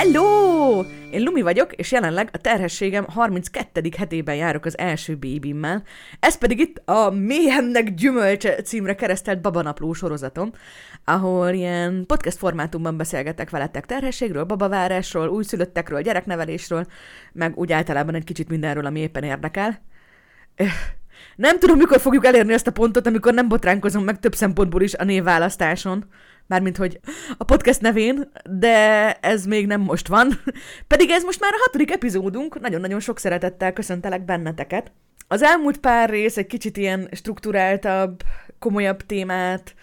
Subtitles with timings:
[0.00, 0.84] Hello!
[1.10, 3.90] Én Lumi vagyok, és jelenleg a terhességem 32.
[3.96, 5.82] hetében járok az első bébimmel.
[6.20, 10.52] Ez pedig itt a Méhemnek gyümölcse címre keresztelt babanapló sorozatom,
[11.04, 16.86] ahol ilyen podcast formátumban beszélgetek veletek terhességről, babavárásról, újszülöttekről, gyereknevelésről,
[17.32, 19.82] meg úgy általában egy kicsit mindenről, ami éppen érdekel.
[21.36, 24.94] Nem tudom, mikor fogjuk elérni ezt a pontot, amikor nem botránkozom meg több szempontból is
[24.94, 26.04] a névválasztáson.
[26.50, 27.00] Mármint, hogy
[27.38, 30.28] a podcast nevén, de ez még nem most van.
[30.86, 34.92] Pedig ez most már a hatodik epizódunk, nagyon-nagyon sok szeretettel köszöntelek benneteket.
[35.28, 38.22] Az elmúlt pár rész egy kicsit ilyen strukturáltabb,
[38.58, 39.74] komolyabb témát,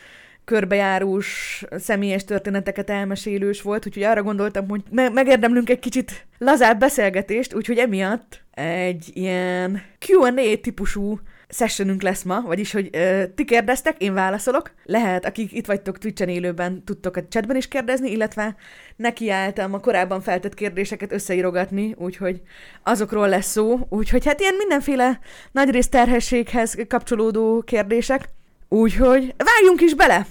[0.46, 7.54] körbejárós, személyes történeteket elmesélős volt, úgyhogy arra gondoltam, hogy me- megérdemlünk egy kicsit lazább beszélgetést,
[7.54, 14.14] úgyhogy emiatt egy ilyen Q&A típusú sessionünk lesz ma, vagyis, hogy ö, ti kérdeztek, én
[14.14, 14.72] válaszolok.
[14.84, 18.56] Lehet, akik itt vagytok Twitch-en élőben, tudtok a chatben is kérdezni, illetve
[18.96, 22.42] nekiálltam a korábban feltett kérdéseket összeírogatni, úgyhogy
[22.84, 23.80] azokról lesz szó.
[23.90, 25.20] Úgyhogy hát ilyen mindenféle
[25.52, 28.30] nagyrészt terhességhez kapcsolódó kérdések.
[28.70, 30.26] Úgyhogy vágjunk is bele!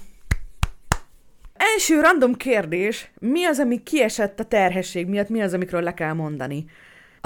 [1.75, 6.13] Első random kérdés, mi az, ami kiesett a terhesség miatt, mi az, amikről le kell
[6.13, 6.65] mondani?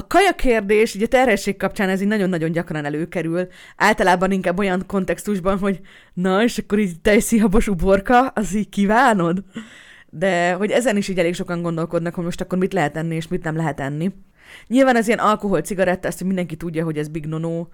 [0.02, 3.48] A kaja kérdés, ugye terhesség kapcsán ez így nagyon-nagyon gyakran előkerül.
[3.76, 5.80] Általában inkább olyan kontextusban, hogy
[6.14, 9.44] na, és akkor így tejszíhabos uborka, az így kívánod?
[10.10, 13.28] De hogy ezen is így elég sokan gondolkodnak, hogy most akkor mit lehet enni, és
[13.28, 14.12] mit nem lehet enni.
[14.68, 17.66] Nyilván ez ilyen alkohol, cigaretta, ezt mindenki tudja, hogy ez big no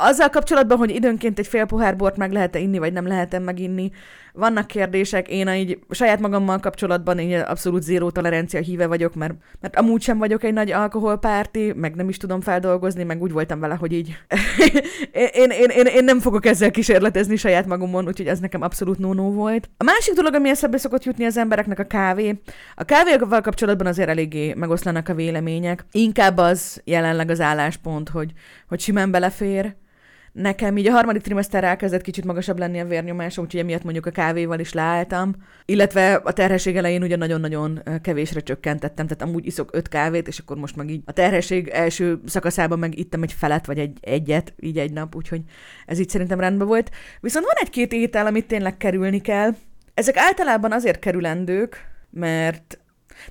[0.00, 3.90] azzal kapcsolatban, hogy időnként egy fél pohár bort meg lehet-e inni, vagy nem lehet-e meginni,
[4.36, 9.76] vannak kérdések, én így saját magammal kapcsolatban én abszolút zéró tolerancia híve vagyok, mert, mert
[9.76, 13.74] amúgy sem vagyok egy nagy alkoholpárti, meg nem is tudom feldolgozni, meg úgy voltam vele,
[13.74, 14.16] hogy így
[15.12, 19.32] én, én, én, én, nem fogok ezzel kísérletezni saját magamon, úgyhogy ez nekem abszolút no
[19.32, 19.70] volt.
[19.76, 22.40] A másik dolog, ami eszembe szokott jutni az embereknek a kávé.
[22.74, 25.84] A kávéval kapcsolatban azért eléggé megoszlanak a vélemények.
[25.92, 28.32] Inkább az jelenleg az álláspont, hogy,
[28.68, 29.74] hogy simán belefér,
[30.36, 34.10] Nekem így a harmadik trimester elkezdett kicsit magasabb lenni a vérnyomásom, úgyhogy emiatt mondjuk a
[34.10, 35.34] kávéval is leálltam.
[35.64, 40.56] Illetve a terhesség elején ugye nagyon-nagyon kevésre csökkentettem, tehát amúgy iszok öt kávét, és akkor
[40.56, 44.78] most meg így a terhesség első szakaszában meg ittem egy felet, vagy egy egyet, így
[44.78, 45.40] egy nap, úgyhogy
[45.86, 46.90] ez így szerintem rendben volt.
[47.20, 49.54] Viszont van egy-két étel, amit tényleg kerülni kell.
[49.94, 52.78] Ezek általában azért kerülendők, mert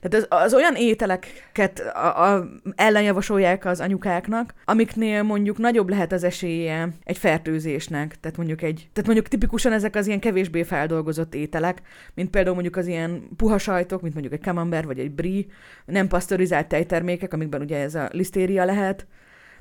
[0.01, 6.23] tehát az, az olyan ételeket a, a, ellenjavasolják az anyukáknak, amiknél mondjuk nagyobb lehet az
[6.23, 8.19] esélye egy fertőzésnek.
[8.19, 11.81] Tehát mondjuk egy, tehát mondjuk tipikusan ezek az ilyen kevésbé feldolgozott ételek,
[12.13, 15.44] mint például mondjuk az ilyen puha sajtok, mint mondjuk egy camembert vagy egy brie,
[15.85, 19.07] nem pasztorizált tejtermékek, amikben ugye ez a lisztéria lehet,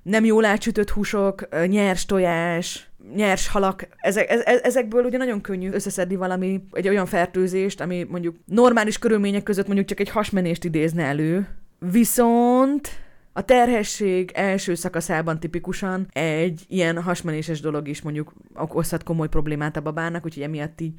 [0.04, 4.31] nem jól átsütött húsok, nyers tojás, nyers halak, ezek,
[4.62, 9.88] ezekből ugye nagyon könnyű összeszedni valami, egy olyan fertőzést, ami mondjuk normális körülmények között mondjuk
[9.88, 11.48] csak egy hasmenést idézne elő,
[11.78, 12.88] viszont
[13.32, 19.81] a terhesség első szakaszában tipikusan egy ilyen hasmenéses dolog is mondjuk okozhat komoly problémát a
[19.81, 20.94] babának, úgyhogy emiatt így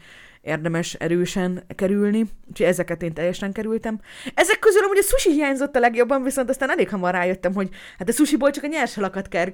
[0.46, 4.00] érdemes erősen kerülni, úgyhogy ezeket én teljesen kerültem.
[4.34, 8.10] Ezek közül amúgy a sushi hiányzott a legjobban, viszont aztán elég hamar rájöttem, hogy hát
[8.10, 9.48] a sushiból csak a nyers halakat kell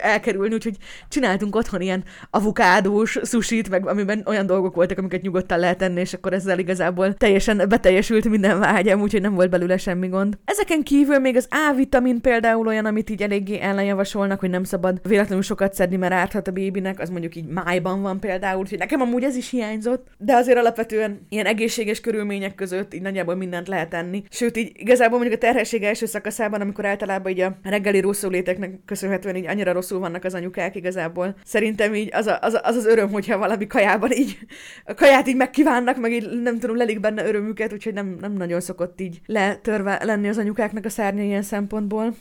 [0.00, 0.76] elkerülni, úgyhogy
[1.08, 6.12] csináltunk otthon ilyen avokádós sushit, meg amiben olyan dolgok voltak, amiket nyugodtan lehet enni, és
[6.12, 10.38] akkor ezzel igazából teljesen beteljesült minden vágyam, úgyhogy nem volt belőle semmi gond.
[10.44, 15.42] Ezeken kívül még az A-vitamin például olyan, amit így eléggé ellenjavasolnak, hogy nem szabad véletlenül
[15.42, 19.22] sokat szedni, mert árthat a bébinek, az mondjuk így májban van például, úgyhogy nekem amúgy
[19.22, 24.22] ez is hiányzott, de azért alapvetően ilyen egészséges körülmények között így nagyjából mindent lehet enni.
[24.30, 28.70] Sőt, így igazából mondjuk a terhesség első szakaszában, amikor általában így a reggeli rosszul léteknek
[28.84, 31.34] köszönhetően így annyira rosszul vannak az anyukák igazából.
[31.44, 34.38] Szerintem így az a, az, a, az, az öröm, hogyha valami kajában így
[34.84, 38.60] a kaját így megkívánnak, meg így nem tudom, lelik benne örömüket, úgyhogy nem, nem nagyon
[38.60, 42.14] szokott így letörve lenni az anyukáknak a szárnya ilyen szempontból.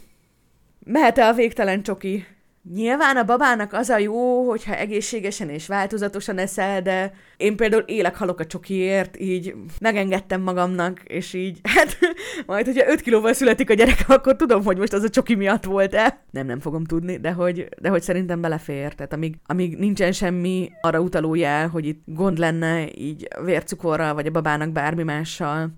[0.85, 2.25] Mehet-e a végtelen csoki?
[2.73, 8.15] Nyilván a babának az a jó, hogyha egészségesen és változatosan eszel, de én például élek
[8.15, 11.97] halok a csokiért, így megengedtem magamnak, és így, hát
[12.45, 15.63] majd, hogyha 5 kilóval születik a gyerek, akkor tudom, hogy most az a csoki miatt
[15.63, 16.23] volt-e.
[16.31, 18.93] Nem, nem fogom tudni, de hogy, de hogy szerintem belefér.
[18.93, 24.27] Tehát amíg, amíg nincsen semmi arra utaló jel, hogy itt gond lenne így vércukorral, vagy
[24.27, 25.69] a babának bármi mással,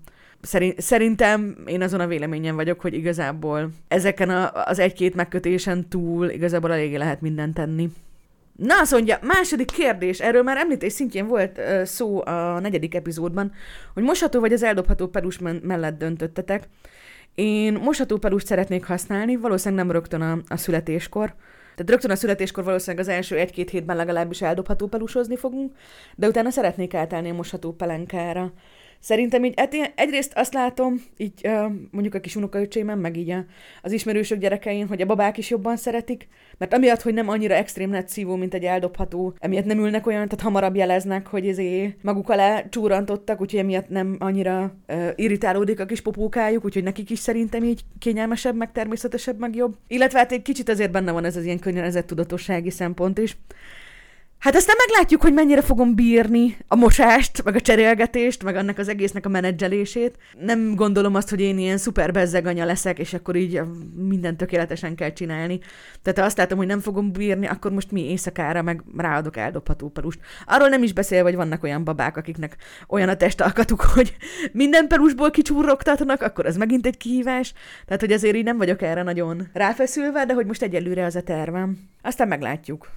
[0.76, 6.72] Szerintem én azon a véleményen vagyok, hogy igazából ezeken a, az egy-két megkötésen túl igazából
[6.72, 7.90] eléggé lehet mindent tenni.
[8.56, 13.52] Na, azt mondja, második kérdés, erről már említés szintjén volt uh, szó a negyedik epizódban,
[13.94, 16.68] hogy mosható vagy az eldobható perus mellett döntöttetek.
[17.34, 21.34] Én mosható perust szeretnék használni, valószínűleg nem rögtön a, a születéskor,
[21.80, 25.72] tehát rögtön a születéskor valószínűleg az első egy-két hétben legalábbis eldobható pelusozni fogunk,
[26.16, 28.52] de utána szeretnék átállni a mosható pelenkára.
[29.00, 29.54] Szerintem így,
[29.94, 31.48] egyrészt azt látom, így
[31.90, 33.34] mondjuk a kis unokaöcsémen, meg így
[33.82, 37.90] az ismerősök gyerekein, hogy a babák is jobban szeretik, mert amiatt, hogy nem annyira extrém
[37.90, 42.68] netszívó, mint egy eldobható, emiatt nem ülnek olyan, tehát hamarabb jeleznek, hogy ezé maguk alá
[42.68, 47.80] csúrantottak, úgyhogy emiatt nem annyira uh, irritálódik a kis popókájuk, úgyhogy nekik is szerintem így
[47.98, 49.76] kényelmesebb, meg természetesebb, meg jobb.
[49.86, 53.36] Illetve hát egy kicsit azért benne van ez az ilyen környezet tudatossági szempont is.
[54.40, 58.88] Hát aztán meglátjuk, hogy mennyire fogom bírni a mosást, meg a cserélgetést, meg annak az
[58.88, 60.18] egésznek a menedzselését.
[60.38, 63.60] Nem gondolom azt, hogy én ilyen szuper bezzeganya leszek, és akkor így
[63.94, 65.58] minden tökéletesen kell csinálni.
[66.02, 69.88] Tehát ha azt látom, hogy nem fogom bírni, akkor most mi éjszakára meg ráadok eldobható
[69.88, 70.20] perust.
[70.46, 72.56] Arról nem is beszél, hogy vannak olyan babák, akiknek
[72.88, 74.16] olyan a testalkatuk, hogy
[74.52, 77.52] minden perusból kicsúrogtatnak, akkor az megint egy kihívás.
[77.86, 81.22] Tehát, hogy azért így nem vagyok erre nagyon ráfeszülve, de hogy most egyelőre az a
[81.22, 81.78] tervem.
[82.02, 82.88] Aztán meglátjuk.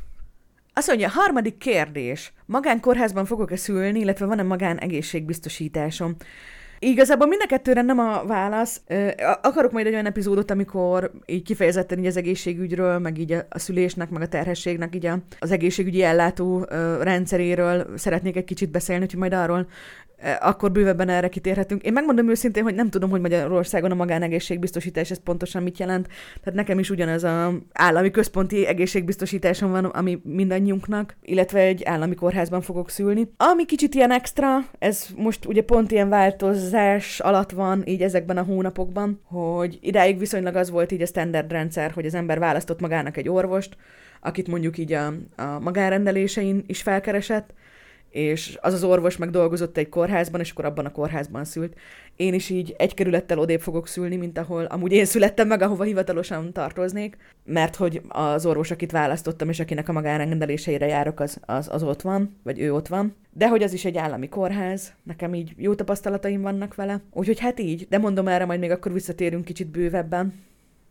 [0.74, 2.34] Azt mondja, harmadik kérdés.
[2.46, 6.16] Magánkórházban fogok-e szülni, illetve van-e magán egészségbiztosításom?
[6.84, 8.82] Igazából mind a kettőre nem a válasz.
[9.42, 14.10] Akarok majd egy olyan epizódot, amikor így kifejezetten így az egészségügyről, meg így a szülésnek,
[14.10, 15.10] meg a terhességnek így
[15.40, 16.66] az egészségügyi ellátó
[17.02, 19.68] rendszeréről szeretnék egy kicsit beszélni, hogy majd arról
[20.40, 21.82] akkor bővebben erre kitérhetünk.
[21.82, 26.08] Én megmondom őszintén, hogy nem tudom, hogy Magyarországon a magánegészségbiztosítás ez pontosan mit jelent.
[26.44, 32.62] Tehát nekem is ugyanez a állami központi egészségbiztosításom van, ami mindannyiunknak, illetve egy állami kórházban
[32.62, 33.32] fogok szülni.
[33.38, 36.10] Ami kicsit ilyen extra, ez most ugye pont ilyen
[36.74, 41.52] változás alatt van így ezekben a hónapokban, hogy idáig viszonylag az volt így a standard
[41.52, 43.78] rendszer, hogy az ember választott magának egy orvost,
[44.22, 47.54] akit mondjuk így a, a magánrendelésein is felkeresett,
[48.14, 51.78] és az az orvos meg dolgozott egy kórházban, és akkor abban a kórházban szült.
[52.16, 55.84] Én is így egy kerülettel odébb fogok szülni, mint ahol amúgy én születtem meg, ahova
[55.84, 61.68] hivatalosan tartoznék, mert hogy az orvos, akit választottam, és akinek a magánrendeléseire járok, az, az,
[61.72, 63.16] az ott van, vagy ő ott van.
[63.32, 67.02] De hogy az is egy állami kórház, nekem így jó tapasztalataim vannak vele.
[67.12, 70.34] Úgyhogy hát így, de mondom erre majd még akkor visszatérünk kicsit bővebben.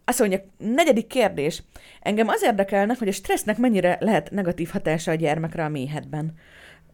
[0.05, 1.63] Azt mondja, negyedik kérdés.
[2.01, 6.35] Engem az érdekelne, hogy a stressznek mennyire lehet negatív hatása a gyermekre a méhedben.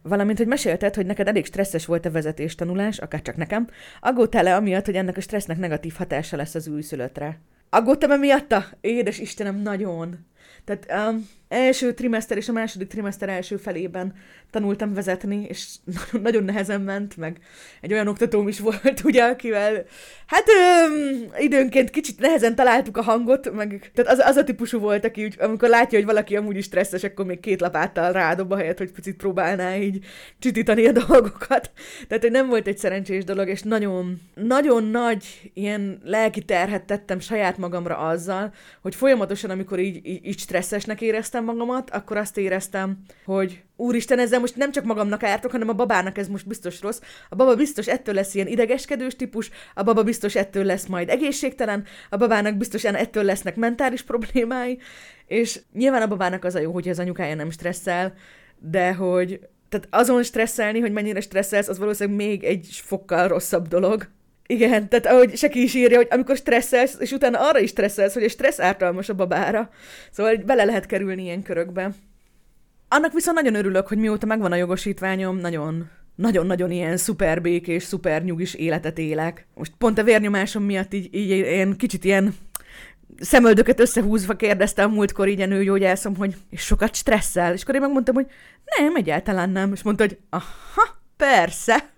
[0.01, 3.67] Valamint, hogy mesélted, hogy neked elég stresszes volt a vezetéstanulás, akár csak nekem,
[3.99, 7.39] aggódtál-e amiatt, hogy ennek a stressznek negatív hatása lesz az újszülöttre?
[7.69, 8.65] Aggódtam-e miatta?
[8.81, 10.25] Édes Istenem, nagyon.
[10.65, 14.13] Tehát um, első trimester és a második trimester első felében
[14.51, 15.75] tanultam vezetni, és
[16.21, 17.37] nagyon, nehezen ment, meg
[17.81, 19.85] egy olyan oktatóm is volt, ugye, akivel
[20.25, 25.05] hát öm, időnként kicsit nehezen találtuk a hangot, meg tehát az, az a típusú volt,
[25.05, 28.57] aki úgy, amikor látja, hogy valaki amúgy is stresszes, akkor még két lapáttal rádob a
[28.57, 30.05] helyet, hogy picit próbálná így
[30.39, 31.71] csitítani a dolgokat.
[32.07, 37.19] Tehát, hogy nem volt egy szerencsés dolog, és nagyon, nagyon nagy ilyen lelki terhet tettem
[37.19, 42.97] saját magamra azzal, hogy folyamatosan, amikor így, így, így stresszesnek éreztem magamat, akkor azt éreztem,
[43.25, 47.01] hogy úristen, ezzel most nem csak magamnak ártok, hanem a babának ez most biztos rossz.
[47.29, 51.85] A baba biztos ettől lesz ilyen idegeskedős típus, a baba biztos ettől lesz majd egészségtelen,
[52.09, 54.79] a babának biztosan ettől lesznek mentális problémái,
[55.25, 58.13] és nyilván a babának az a jó, hogy az anyukája nem stresszel,
[58.57, 59.39] de hogy
[59.69, 64.07] tehát azon stresszelni, hogy mennyire stresszelsz, az valószínűleg még egy fokkal rosszabb dolog.
[64.51, 68.23] Igen, tehát ahogy Seki is írja, hogy amikor stresszelsz, és utána arra is stresszelsz, hogy
[68.23, 69.69] a stressz ártalmas a babára.
[70.11, 71.91] Szóval bele lehet kerülni ilyen körökbe.
[72.87, 78.23] Annak viszont nagyon örülök, hogy mióta megvan a jogosítványom, nagyon nagyon-nagyon ilyen szuper békés, szuper
[78.23, 79.47] nyugis életet élek.
[79.55, 82.35] Most pont a vérnyomásom miatt így, így ilyen kicsit ilyen
[83.19, 88.15] szemöldöket összehúzva kérdeztem múltkor így a nőgyógyászom, hogy és sokat stresszel, és akkor én megmondtam,
[88.15, 88.27] hogy
[88.77, 91.89] nem, egyáltalán nem, és mondta, hogy aha, persze.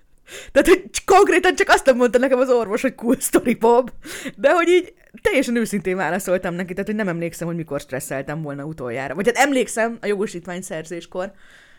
[0.51, 3.89] Tehát, hogy konkrétan csak azt mondta nekem az orvos, hogy cool story, Bob.
[4.35, 8.63] De hogy így teljesen őszintén válaszoltam neki, tehát hogy nem emlékszem, hogy mikor stresszeltem volna
[8.63, 9.15] utoljára.
[9.15, 11.31] Vagy hát emlékszem a jogosítvány szerzéskor,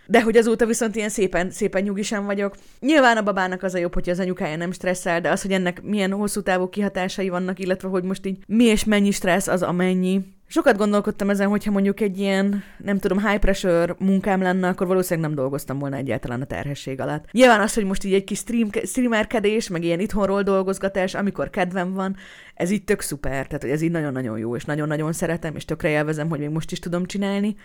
[0.06, 2.54] de hogy azóta viszont ilyen szépen, szépen nyugisan vagyok.
[2.80, 5.82] Nyilván a babának az a jobb, hogy az anyukája nem stresszel, de az, hogy ennek
[5.82, 10.20] milyen hosszú távú kihatásai vannak, illetve hogy most így mi és mennyi stressz az amennyi,
[10.52, 15.28] Sokat gondolkodtam ezen, hogyha mondjuk egy ilyen, nem tudom, high pressure munkám lenne, akkor valószínűleg
[15.28, 17.30] nem dolgoztam volna egyáltalán a terhesség alatt.
[17.30, 21.92] Nyilván az, hogy most így egy kis stream, streamerkedés, meg ilyen itthonról dolgozgatás, amikor kedvem
[21.92, 22.16] van,
[22.54, 25.88] ez így tök szuper, tehát hogy ez így nagyon-nagyon jó, és nagyon-nagyon szeretem, és tökre
[25.88, 27.56] élvezem, hogy még most is tudom csinálni.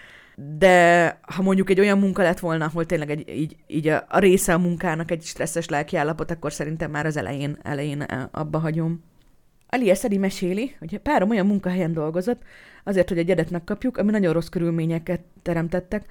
[0.58, 4.20] De ha mondjuk egy olyan munka lett volna, ahol tényleg egy, így, így a, a
[4.20, 8.02] része a munkának egy stresszes lelkiállapot, akkor szerintem már az elején, elején
[8.32, 9.04] abba hagyom.
[9.70, 12.42] Ali Eszedi meséli, hogy párom olyan munkahelyen dolgozott,
[12.84, 16.06] azért, hogy a gyedet megkapjuk, ami nagyon rossz körülményeket teremtettek,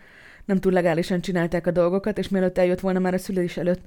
[0.44, 3.84] nem túl legálisan csinálták a dolgokat, és mielőtt eljött volna már a szülés előtt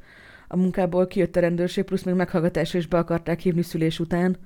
[0.47, 4.37] a munkából kijött a rendőrség, plusz még meghallgatásra is be akarták hívni szülés után.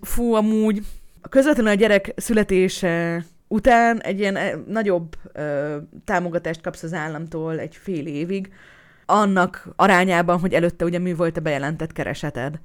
[0.00, 0.80] Fú, amúgy.
[1.28, 7.76] Közvetlenül a gyerek születése után egy ilyen eh, nagyobb ö, támogatást kapsz az államtól egy
[7.76, 8.52] fél évig,
[9.06, 12.60] annak arányában, hogy előtte ugye mi volt a bejelentett kereseted.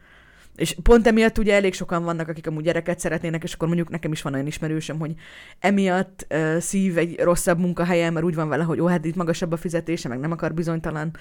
[0.57, 4.11] És pont emiatt ugye elég sokan vannak, akik amúgy gyereket szeretnének, és akkor mondjuk nekem
[4.11, 5.13] is van olyan ismerősöm, hogy
[5.59, 9.51] emiatt uh, szív egy rosszabb munkahelyen, mert úgy van vele, hogy ó, hát itt magasabb
[9.51, 11.11] a fizetése, meg nem akar bizonytalan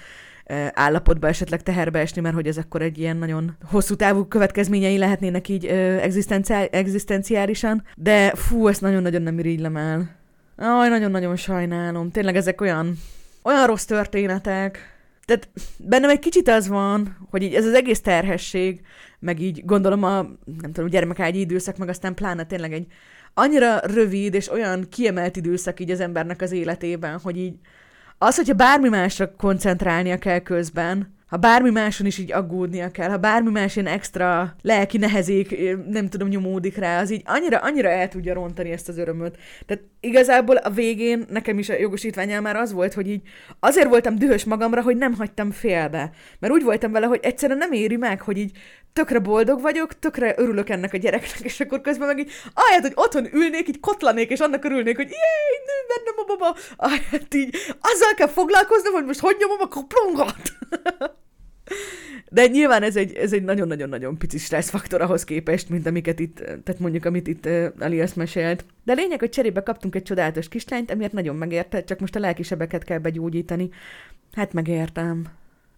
[0.49, 4.97] uh, állapotba esetleg teherbe esni, mert hogy ez akkor egy ilyen nagyon hosszú távú következményei
[4.97, 5.71] lehetnének így uh,
[6.03, 7.83] egzisztenciál, egzisztenciálisan.
[7.95, 10.15] De fú, ezt nagyon-nagyon nem irigylem el.
[10.55, 12.11] Aj, nagyon-nagyon sajnálom.
[12.11, 12.97] Tényleg ezek olyan,
[13.43, 14.96] olyan rossz történetek.
[15.27, 18.81] Tehát bennem egy kicsit az van, hogy így ez az egész terhesség,
[19.19, 20.21] meg így gondolom a,
[20.61, 22.87] nem tudom, gyermekágyi időszak, meg aztán pláne tényleg egy
[23.33, 27.55] annyira rövid és olyan kiemelt időszak így az embernek az életében, hogy így
[28.17, 33.17] az, hogyha bármi másra koncentrálnia kell közben, ha bármi máson is így aggódnia kell, ha
[33.17, 38.07] bármi más ilyen extra lelki nehezék, nem tudom, nyomódik rá, az így annyira, annyira el
[38.07, 39.37] tudja rontani ezt az örömöt.
[39.65, 43.21] Tehát igazából a végén nekem is a jogosítványál már az volt, hogy így
[43.59, 46.11] azért voltam dühös magamra, hogy nem hagytam félbe.
[46.39, 48.51] Mert úgy voltam vele, hogy egyszerűen nem éri meg, hogy így
[48.97, 52.91] tökre boldog vagyok, tökre örülök ennek a gyereknek, és akkor közben meg így, ahelyett, hogy
[52.95, 57.55] otthon ülnék, így kotlanék, és annak örülnék, hogy jéj, nő bennem a baba, ahelyett így
[57.81, 60.41] azzal kell foglalkoznom, hogy most hogy nyomom a koplongat.
[62.29, 66.79] De nyilván ez egy, ez egy nagyon-nagyon-nagyon pici stresszfaktor ahhoz képest, mint amiket itt, tehát
[66.79, 68.65] mondjuk, amit itt uh, Alias mesélt.
[68.83, 72.19] De a lényeg, hogy cserébe kaptunk egy csodálatos kislányt, amiért nagyon megérte, csak most a
[72.19, 73.69] lelkisebeket kell begyógyítani.
[74.33, 75.25] Hát megértem.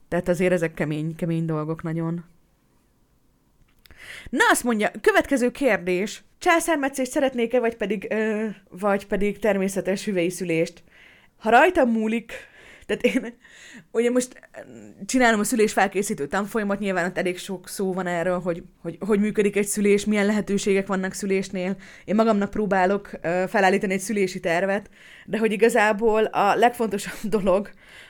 [0.07, 2.23] Tehát azért ezek kemény, kemény dolgok nagyon.
[4.29, 6.23] Na, azt mondja, következő kérdés.
[6.39, 10.83] Császármetszést szeretnék-e, vagy pedig, ö, vagy pedig természetes hüvei szülést?
[11.37, 12.33] Ha rajtam múlik,
[12.85, 13.37] tehát én
[13.91, 14.49] ugye most
[15.05, 19.19] csinálom a szülés felkészítő tanfolyamat, nyilván ott elég sok szó van erről, hogy, hogy hogy
[19.19, 21.75] működik egy szülés, milyen lehetőségek vannak szülésnél.
[22.05, 23.09] Én magamnak próbálok
[23.47, 24.89] felállítani egy szülési tervet,
[25.25, 27.69] de hogy igazából a legfontosabb dolog,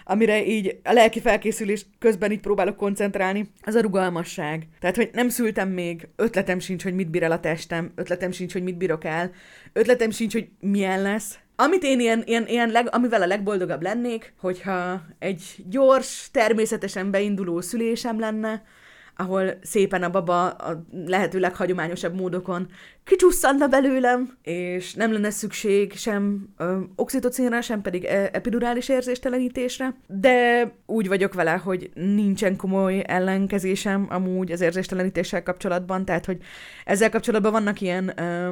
[0.09, 4.67] amire így a lelki felkészülés közben így próbálok koncentrálni, az a rugalmasság.
[4.79, 8.53] Tehát, hogy nem szültem még, ötletem sincs, hogy mit bír el a testem, ötletem sincs,
[8.53, 9.31] hogy mit bírok el,
[9.73, 11.37] ötletem sincs, hogy milyen lesz.
[11.55, 17.61] Amit én ilyen, ilyen, ilyen leg, amivel a legboldogabb lennék, hogyha egy gyors, természetesen beinduló
[17.61, 18.63] szülésem lenne,
[19.19, 22.67] ahol szépen a baba a lehető leghagyományosabb módokon
[23.03, 30.71] kicsusszanna belőlem, és nem lenne szükség sem ö, oxitocinra, sem pedig e, epidurális érzéstelenítésre, de
[30.85, 36.37] úgy vagyok vele, hogy nincsen komoly ellenkezésem amúgy az érzéstelenítéssel kapcsolatban, tehát hogy
[36.85, 38.49] ezzel kapcsolatban vannak ilyen ö,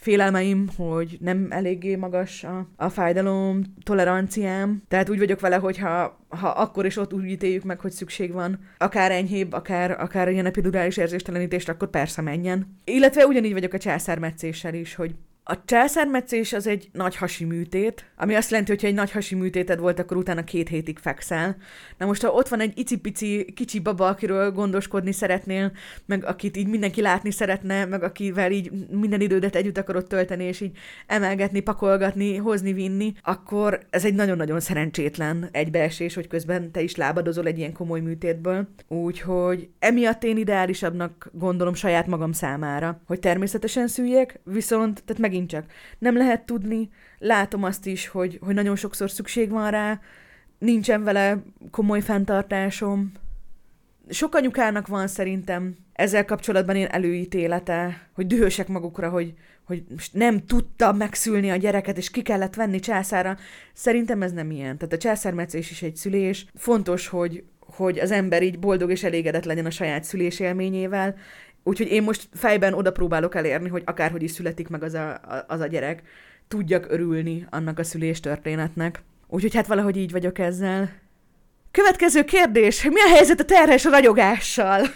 [0.00, 4.82] félelmeim, hogy nem eléggé magas a, a fájdalom toleranciám.
[4.88, 8.32] Tehát úgy vagyok vele, hogy ha, ha akkor is ott úgy ítéljük meg, hogy szükség
[8.32, 12.78] van, akár enyhébb, akár, akár ilyen epidurális érzéstelenítést, akkor persze menjen.
[12.84, 15.14] Illetve ugyanígy vagyok a császármetszéssel is, hogy
[15.50, 19.34] a császármetszés az egy nagy hasi műtét, ami azt jelenti, hogy ha egy nagy hasi
[19.34, 21.56] műtéted volt, akkor utána két hétig fekszel.
[21.98, 25.72] Na most, ha ott van egy icipici kicsi baba, akiről gondoskodni szeretnél,
[26.06, 30.60] meg akit így mindenki látni szeretne, meg akivel így minden idődet együtt akarod tölteni, és
[30.60, 30.76] így
[31.06, 37.46] emelgetni, pakolgatni, hozni, vinni, akkor ez egy nagyon-nagyon szerencsétlen egybeesés, hogy közben te is lábadozol
[37.46, 38.68] egy ilyen komoly műtétből.
[38.88, 45.64] Úgyhogy emiatt én ideálisabbnak gondolom saját magam számára, hogy természetesen szüljek, viszont tehát megint csak
[45.98, 50.00] nem lehet tudni, látom azt is, hogy, hogy nagyon sokszor szükség van rá,
[50.58, 53.12] nincsen vele komoly fenntartásom.
[54.08, 60.92] Sok anyukának van szerintem ezzel kapcsolatban én előítélete, hogy dühösek magukra, hogy, hogy nem tudta
[60.92, 63.36] megszülni a gyereket, és ki kellett venni császára.
[63.72, 64.76] Szerintem ez nem ilyen.
[64.76, 66.46] Tehát a császármetszés is egy szülés.
[66.54, 71.14] Fontos, hogy, hogy az ember így boldog és elégedett legyen a saját szülés élményével,
[71.62, 75.60] Úgyhogy én most fejben oda próbálok elérni, hogy akárhogy is születik meg az a, az
[75.60, 76.02] a gyerek,
[76.48, 79.02] tudjak örülni annak a szülés történetnek.
[79.28, 80.90] Úgyhogy hát valahogy így vagyok ezzel.
[81.70, 82.84] Következő kérdés.
[82.84, 84.86] Mi a helyzet a terhes ragyogással?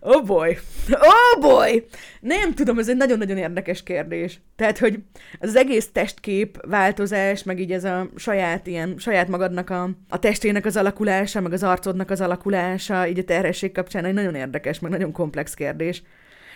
[0.00, 0.58] Oh boy.
[0.90, 1.86] Oh boy!
[2.20, 4.40] Nem tudom, ez egy nagyon-nagyon érdekes kérdés.
[4.56, 4.98] Tehát, hogy
[5.38, 10.64] az egész testkép változás, meg így ez a saját ilyen, saját magadnak a, a testének
[10.64, 14.90] az alakulása, meg az arcodnak az alakulása, így a terhesség kapcsán egy nagyon érdekes, meg
[14.90, 16.02] nagyon komplex kérdés.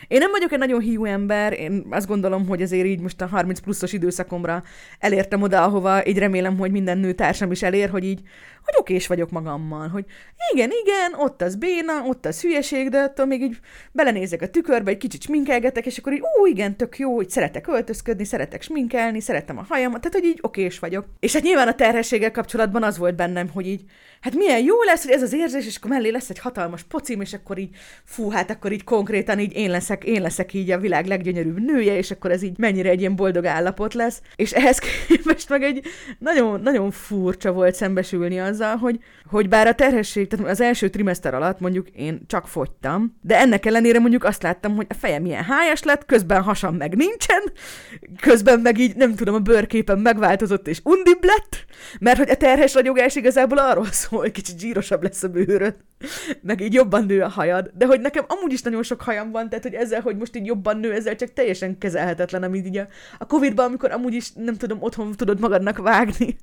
[0.09, 3.27] Én nem vagyok egy nagyon hiú ember, én azt gondolom, hogy azért így most a
[3.27, 4.63] 30 pluszos időszakomra
[4.99, 8.21] elértem oda, ahova így remélem, hogy minden nőtársam is elér, hogy így,
[8.65, 10.05] hogy okés vagyok magammal, hogy
[10.53, 13.59] igen, igen, ott az béna, ott az hülyeség, de attól még így
[13.93, 17.67] belenézek a tükörbe, egy kicsit sminkelgetek, és akkor így, ó, igen, tök jó, hogy szeretek
[17.67, 21.05] öltözködni, szeretek sminkelni, szeretem a hajamat, tehát hogy így okés vagyok.
[21.21, 23.83] És hát nyilván a terhességgel kapcsolatban az volt bennem, hogy így,
[24.21, 27.21] hát milyen jó lesz, hogy ez az érzés, és akkor mellé lesz egy hatalmas pocim,
[27.21, 30.71] és akkor így, fú, hát akkor így konkrétan így én lesz leszek, én leszek így
[30.71, 34.23] a világ leggyönyörűbb nője, és akkor ez így mennyire egy ilyen boldog állapot lesz.
[34.37, 35.85] És ehhez képest meg egy
[36.19, 38.99] nagyon, nagyon furcsa volt szembesülni azzal, hogy,
[39.33, 43.67] hogy bár a terhesség, tehát az első trimester alatt mondjuk én csak fogytam, de ennek
[43.67, 47.43] ellenére mondjuk azt láttam, hogy a fejem ilyen hájas lett, közben hasam meg nincsen,
[48.21, 51.65] közben meg így nem tudom, a bőrképen megváltozott és undibb lett,
[52.01, 55.75] mert hogy a terhes ragyogás igazából arról szól, hogy kicsit zsírosabb lesz a bőröd,
[56.41, 59.49] meg így jobban nő a hajad, de hogy nekem amúgy is nagyon sok hajam van,
[59.49, 62.87] tehát hogy ezzel, hogy most így jobban nő, ezzel csak teljesen kezelhetetlen, amit így a,
[63.19, 66.37] a Covid-ban, amikor amúgy is nem tudom, otthon tudod magadnak vágni,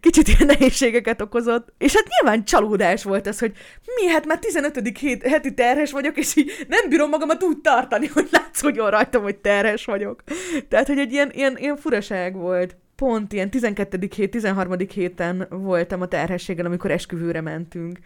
[0.00, 1.72] kicsit ilyen nehézségeket okozott.
[1.78, 3.52] És hát nyilván csalódás volt ez, hogy
[3.84, 4.98] mi, hát már 15.
[4.98, 9.36] Hét, heti terhes vagyok, és így nem bírom magamat úgy tartani, hogy látszódjon rajtam, hogy
[9.36, 10.22] terhes vagyok.
[10.68, 14.08] Tehát, hogy egy ilyen, ilyen, ilyen furaság volt pont ilyen 12.
[14.14, 14.76] hét, 13.
[14.94, 17.98] héten voltam a terhességgel, amikor esküvőre mentünk.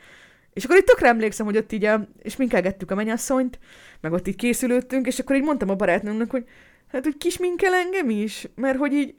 [0.53, 3.59] És akkor itt tökre emlékszem, hogy ott így a, és minkelgettük a mennyasszonyt,
[4.01, 6.45] meg ott így készülődtünk, és akkor így mondtam a barátnőmnek, hogy
[6.93, 9.15] hát, hogy kisminkel engem is, mert hogy így,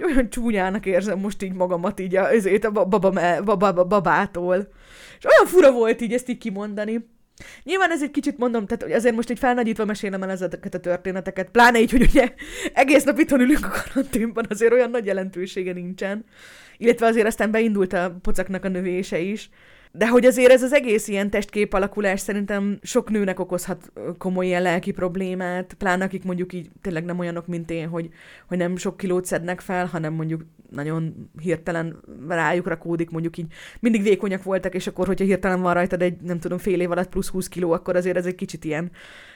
[0.00, 4.68] hogy olyan csúnyának érzem most így magamat így a, ezért a baba, baba, baba, babától.
[5.18, 7.08] És olyan fura volt így ezt így kimondani.
[7.62, 11.50] Nyilván ez egy kicsit mondom, tehát azért most egy felnagyítva mesélem el ezeket a történeteket,
[11.50, 12.32] pláne így, hogy ugye
[12.72, 16.24] egész nap itthon ülünk a karanténban, azért olyan nagy jelentősége nincsen.
[16.78, 19.50] Illetve azért aztán beindult a pocaknak a növése is.
[19.98, 24.62] De hogy azért ez az egész ilyen testkép alakulás szerintem sok nőnek okozhat komoly ilyen
[24.62, 28.08] lelki problémát, pláne akik mondjuk így tényleg nem olyanok, mint én, hogy,
[28.48, 33.46] hogy nem sok kilót szednek fel, hanem mondjuk nagyon hirtelen rájuk rakódik, mondjuk így
[33.80, 37.08] mindig vékonyak voltak, és akkor, hogyha hirtelen van rajtad egy, nem tudom, fél év alatt
[37.08, 38.90] plusz 20 kiló, akkor azért ez egy kicsit ilyen,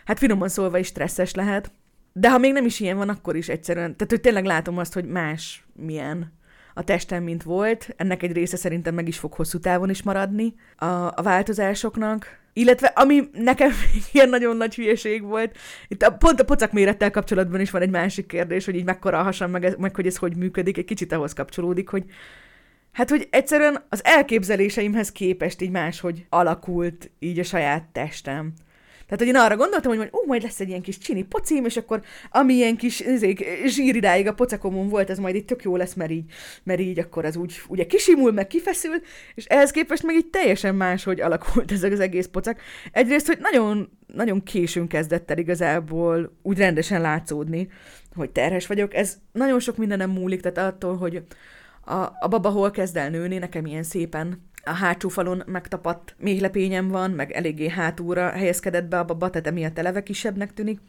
[0.04, 1.72] hát finoman szólva is stresszes lehet.
[2.12, 4.94] De ha még nem is ilyen van, akkor is egyszerűen, tehát hogy tényleg látom azt,
[4.94, 6.38] hogy más milyen
[6.74, 7.88] a testem, mint volt.
[7.96, 12.38] Ennek egy része szerintem meg is fog hosszú távon is maradni a, a változásoknak.
[12.52, 13.70] Illetve ami nekem
[14.12, 15.58] ilyen nagyon nagy hülyeség volt,
[15.88, 19.22] itt a, pont a pocak mérettel kapcsolatban is van egy másik kérdés, hogy így mekkora
[19.22, 22.04] hasam, meg, meg hogy ez hogy működik, egy kicsit ahhoz kapcsolódik, hogy
[22.92, 28.52] Hát, hogy egyszerűen az elképzeléseimhez képest így máshogy alakult így a saját testem.
[29.10, 31.64] Tehát, hogy én arra gondoltam, hogy majd, ó, majd lesz egy ilyen kis csini pocim,
[31.64, 35.76] és akkor ami ilyen kis zék, zsíridáig a pocakomon volt, ez majd itt tök jó
[35.76, 36.24] lesz, mert így,
[36.62, 38.94] mert így akkor az úgy ugye kisimul, meg kifeszül,
[39.34, 42.60] és ehhez képest meg így teljesen máshogy alakult ez az egész pocak.
[42.92, 47.68] Egyrészt, hogy nagyon, nagyon későn kezdett el igazából úgy rendesen látszódni,
[48.14, 48.94] hogy terhes vagyok.
[48.94, 51.22] Ez nagyon sok mindenem múlik, tehát attól, hogy
[51.84, 56.88] a, a baba hol kezd el nőni, nekem ilyen szépen a hátsó falon megtapadt méhlepényem
[56.88, 60.80] van, meg eléggé hátúra helyezkedett be a baba, tehát emiatt eleve kisebbnek tűnik.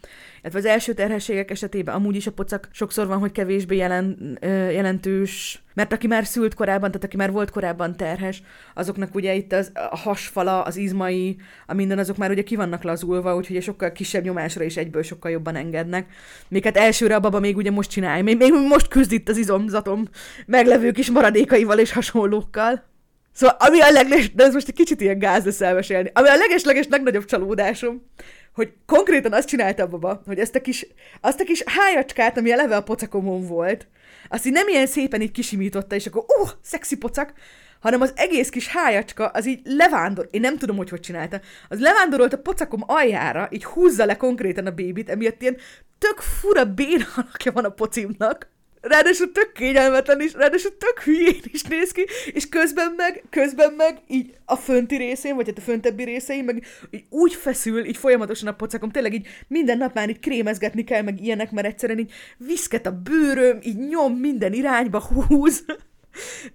[0.42, 4.38] Illetve az első terhességek esetében amúgy is a pocak sokszor van, hogy kevésbé jelen,
[4.72, 9.54] jelentős, mert aki már szült korábban, tehát aki már volt korábban terhes, azoknak ugye itt
[9.54, 13.92] az, a hasfala, az izmai, a minden, azok már ugye ki vannak lazulva, úgyhogy sokkal
[13.92, 16.14] kisebb nyomásra is egyből sokkal jobban engednek.
[16.48, 19.38] Még hát elsőre a baba még ugye most csinálja, még, még most küzd itt az
[19.38, 20.08] izomzatom
[20.46, 22.90] meglevő kis maradékaival és hasonlókkal.
[23.34, 26.36] Szóval ami a leges, de ez most egy kicsit ilyen gáz lesz elmesélni, ami a
[26.36, 28.06] leges-leges legnagyobb csalódásom,
[28.54, 30.88] hogy konkrétan azt csinálta a baba, hogy ezt a kis,
[31.22, 33.88] azt a kis hájacskát, ami eleve a pocakomon volt,
[34.30, 37.34] azt így nem ilyen szépen így kisimította, és akkor, oh, szexi pocak,
[37.80, 41.80] hanem az egész kis hájacska az így levándor, én nem tudom, hogy hogy csinálta, az
[41.80, 45.58] levándorolt a pocakom aljára, így húzza le konkrétan a bébit, emiatt ilyen
[45.98, 48.50] tök fura bénalakja van a pocimnak,
[48.82, 54.02] ráadásul tök kényelmetlen is, ráadásul tök hülyén is néz ki, és közben meg, közben meg
[54.08, 58.48] így a fönti részén, vagy hát a föntebbi részein, meg így úgy feszül, így folyamatosan
[58.48, 62.12] a pocakom, tényleg így minden nap már így krémezgetni kell, meg ilyenek, mert egyszerűen így
[62.38, 65.66] viszket a bőröm, így nyom minden irányba, húz.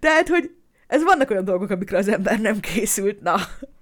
[0.00, 0.50] Tehát, hogy
[0.86, 3.36] ez vannak olyan dolgok, amikre az ember nem készült, na.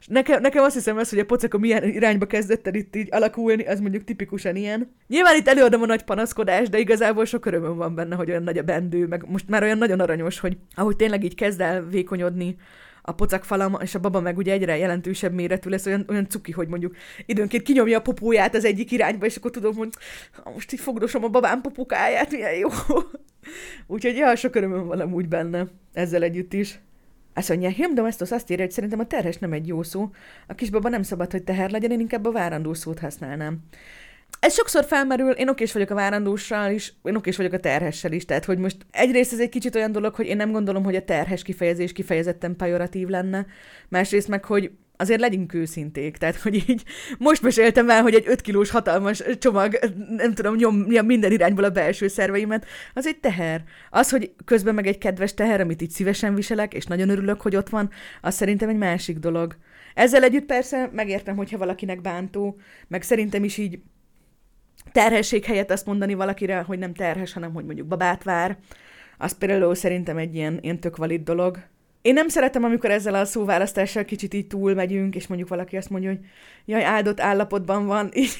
[0.06, 3.64] Nekem, nekem azt hiszem ez, hogy a pocaka milyen irányba kezdett el itt így alakulni,
[3.64, 4.94] az mondjuk tipikusan ilyen.
[5.08, 8.58] Nyilván itt előadom a nagy panaszkodás, de igazából sok örömöm van benne, hogy olyan nagy
[8.58, 12.56] a bendő, meg most már olyan nagyon aranyos, hogy ahogy tényleg így kezd el vékonyodni
[13.02, 16.68] a pocakfalam, és a baba meg ugye egyre jelentősebb méretű lesz, olyan, olyan cuki, hogy
[16.68, 19.88] mondjuk időnként kinyomja a popóját az egyik irányba, és akkor tudom, hogy
[20.54, 22.68] most így fogdosom a babám popukáját, milyen jó.
[23.86, 26.80] Úgyhogy ja, sok örömöm van amúgy benne, ezzel együtt is.
[27.34, 30.10] Azt mondja, Himdomestos azt írja, hogy szerintem a terhes nem egy jó szó.
[30.46, 33.58] A kisbaba nem szabad, hogy teher legyen, én inkább a várandó szót használnám.
[34.40, 38.24] Ez sokszor felmerül, én okés vagyok a várandóssal is, én okés vagyok a terhessel is,
[38.24, 41.04] tehát hogy most egyrészt ez egy kicsit olyan dolog, hogy én nem gondolom, hogy a
[41.04, 43.46] terhes kifejezés kifejezetten pejoratív lenne,
[43.88, 46.84] másrészt meg, hogy azért legyünk őszinték, tehát hogy így
[47.18, 49.78] most meséltem el, hogy egy 5 kilós hatalmas csomag,
[50.16, 53.64] nem tudom, nyomja minden irányból a belső szerveimet, az egy teher.
[53.90, 57.56] Az, hogy közben meg egy kedves teher, amit így szívesen viselek, és nagyon örülök, hogy
[57.56, 59.56] ott van, az szerintem egy másik dolog.
[59.94, 63.78] Ezzel együtt persze megértem, hogyha valakinek bántó, meg szerintem is így
[64.92, 68.58] terhesség helyett azt mondani valakire, hogy nem terhes, hanem hogy mondjuk babát vár.
[69.18, 71.58] Az például szerintem egy ilyen, ilyen tök valid dolog.
[72.04, 75.90] Én nem szeretem, amikor ezzel a szóválasztással kicsit így túl megyünk, és mondjuk valaki azt
[75.90, 76.18] mondja, hogy
[76.64, 78.10] jaj, áldott állapotban van.
[78.14, 78.36] Így,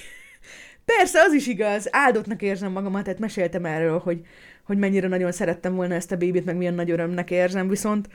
[0.97, 4.21] persze, az is igaz, áldottnak érzem magamat, tehát meséltem erről, hogy,
[4.65, 8.09] hogy mennyire nagyon szerettem volna ezt a bébit, meg milyen nagy örömnek érzem, viszont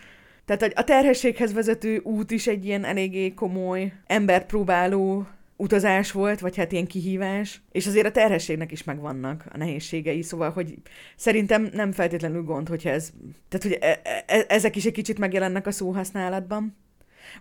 [0.45, 5.27] tehát a terhességhez vezető út is egy ilyen eléggé komoly, embert próbáló
[5.60, 10.50] utazás volt, vagy hát ilyen kihívás, és azért a terhességnek is megvannak a nehézségei, szóval,
[10.50, 10.74] hogy
[11.15, 13.12] szerintem nem feltétlenül gond, hogyha ez,
[13.50, 16.78] tehát hogy e- e- e- ezek is egy kicsit megjelennek a szóhasználatban.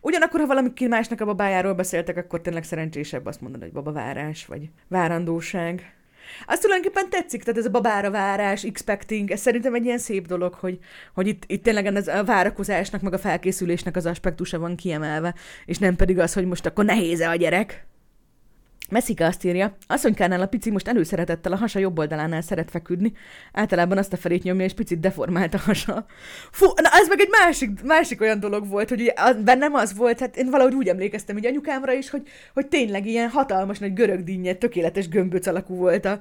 [0.00, 4.70] Ugyanakkor, ha valami másnak a babájáról beszéltek, akkor tényleg szerencsésebb azt mondani, hogy babavárás, vagy
[4.88, 5.92] várandóság.
[6.46, 10.54] Az tulajdonképpen tetszik, tehát ez a babára várás, expecting, ez szerintem egy ilyen szép dolog,
[10.54, 10.78] hogy,
[11.14, 15.78] hogy itt, itt tényleg ez a várakozásnak, meg a felkészülésnek az aspektusa van kiemelve, és
[15.78, 17.86] nem pedig az, hogy most akkor nehéz-e a gyerek.
[18.90, 23.12] Meszika azt írja, asszonykánál a pici most előszeretettel a hasa jobb oldalánál szeret feküdni,
[23.52, 26.06] általában azt a felét nyomja, és picit deformált a hasa.
[26.50, 29.12] Fú, na ez meg egy másik, másik olyan dolog volt, hogy ugye
[29.44, 32.22] bennem az volt, hát én valahogy úgy emlékeztem hogy anyukámra is, hogy,
[32.54, 36.18] hogy tényleg ilyen hatalmas nagy görög dinnye, tökéletes gömböc alakú volt a,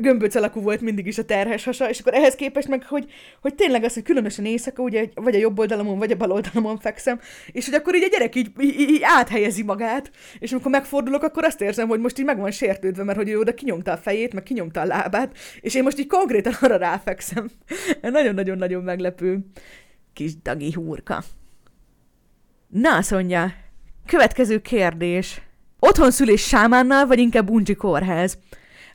[0.00, 3.10] gömböc alakú volt mindig is a terhes hasa, és akkor ehhez képest meg, hogy,
[3.40, 6.78] hogy tényleg az, hogy különösen éjszaka, ugye vagy a jobb oldalamon, vagy a bal oldalamon
[6.78, 7.20] fekszem,
[7.52, 11.44] és hogy akkor így a gyerek így, így, így áthelyezi magát, és amikor megfordulok, akkor
[11.44, 14.32] azt érzem, hogy most így meg van sértődve, mert hogy ő oda kinyomta a fejét,
[14.32, 17.50] meg kinyomta a lábát, és én most így konkrétan arra ráfekszem.
[18.02, 19.38] Nagyon-nagyon-nagyon meglepő
[20.12, 21.22] kis dagi húrka.
[22.68, 23.52] Na, mondja,
[24.06, 25.40] következő kérdés.
[25.78, 28.38] Otthon szülés sámánnal, vagy inkább Unji kórház?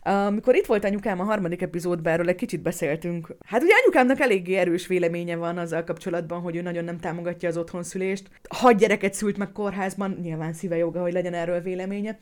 [0.07, 3.35] Amikor itt volt anyukám a harmadik epizódban, erről egy kicsit beszéltünk.
[3.45, 7.57] Hát ugye anyukámnak eléggé erős véleménye van azzal kapcsolatban, hogy ő nagyon nem támogatja az
[7.57, 8.29] otthonszülést.
[8.59, 12.17] Ha gyereket szült meg kórházban, nyilván szíve joga, hogy legyen erről véleménye.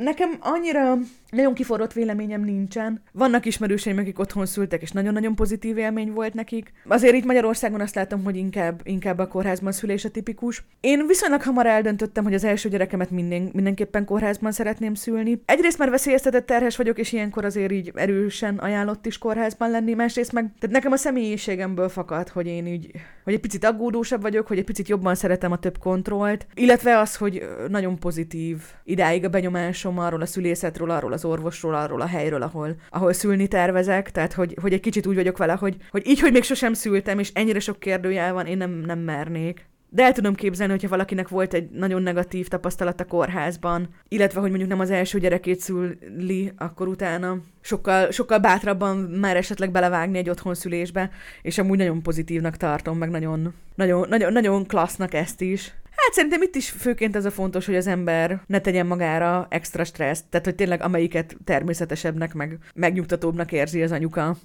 [0.00, 0.94] Nekem annyira
[1.30, 3.02] nagyon kiforrott véleményem nincsen.
[3.12, 6.72] Vannak ismerőseim, akik otthon szültek, és nagyon-nagyon pozitív élmény volt nekik.
[6.86, 10.64] Azért itt Magyarországon azt látom, hogy inkább, inkább a kórházban szülés a tipikus.
[10.80, 15.42] Én viszonylag hamar eldöntöttem, hogy az első gyerekemet minden, mindenképpen kórházban szeretném szülni.
[15.44, 20.32] Egyrészt már veszélyeztetett terhes vagyok, és ilyenkor azért így erősen ajánlott is kórházban lenni, másrészt
[20.32, 22.90] meg, tehát nekem a személyiségemből fakad, hogy én így,
[23.24, 27.16] hogy egy picit aggódósabb vagyok, hogy egy picit jobban szeretem a több kontrollt, illetve az,
[27.16, 32.42] hogy nagyon pozitív idáig a benyomásom arról a szülészetről, arról az orvosról, arról a helyről,
[32.42, 36.20] ahol, ahol szülni tervezek, tehát hogy, hogy egy kicsit úgy vagyok vele, hogy, hogy így,
[36.20, 39.66] hogy még sosem szültem, és ennyire sok kérdőjel van, én nem, nem mernék.
[39.90, 44.48] De el tudom képzelni, hogyha valakinek volt egy nagyon negatív tapasztalat a kórházban, illetve hogy
[44.48, 50.30] mondjuk nem az első gyerekét szüli, akkor utána sokkal, sokkal bátrabban már esetleg belevágni egy
[50.30, 51.10] otthonszülésbe,
[51.42, 55.74] és amúgy nagyon pozitívnak tartom, meg nagyon, nagyon, nagyon, nagyon klassznak ezt is.
[56.04, 59.84] Hát szerintem itt is főként ez a fontos, hogy az ember ne tegyen magára extra
[59.84, 64.36] stresszt, tehát hogy tényleg amelyiket természetesebbnek, meg megnyugtatóbbnak érzi az anyuka.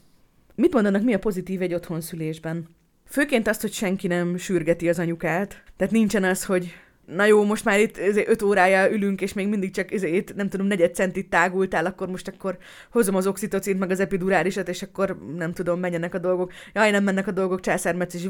[0.56, 2.68] Mit mondanak, mi a pozitív egy otthonszülésben?
[3.08, 5.63] Főként azt, hogy senki nem sürgeti az anyukát.
[5.78, 6.74] Tehát nincsen az, hogy
[7.06, 10.68] na jó, most már itt öt órája ülünk, és még mindig csak ezért, nem tudom,
[10.68, 12.58] negyed centit tágultál, akkor most akkor
[12.92, 16.52] hozom az oxitocint, meg az epidurálisat, és akkor nem tudom, menjenek a dolgok.
[16.74, 18.30] Jaj, nem mennek a dolgok, császármetszés,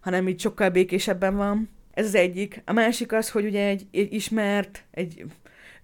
[0.00, 1.68] hanem így sokkal békésebben van.
[1.94, 2.62] Ez az egyik.
[2.64, 5.24] A másik az, hogy ugye egy, egy ismert, egy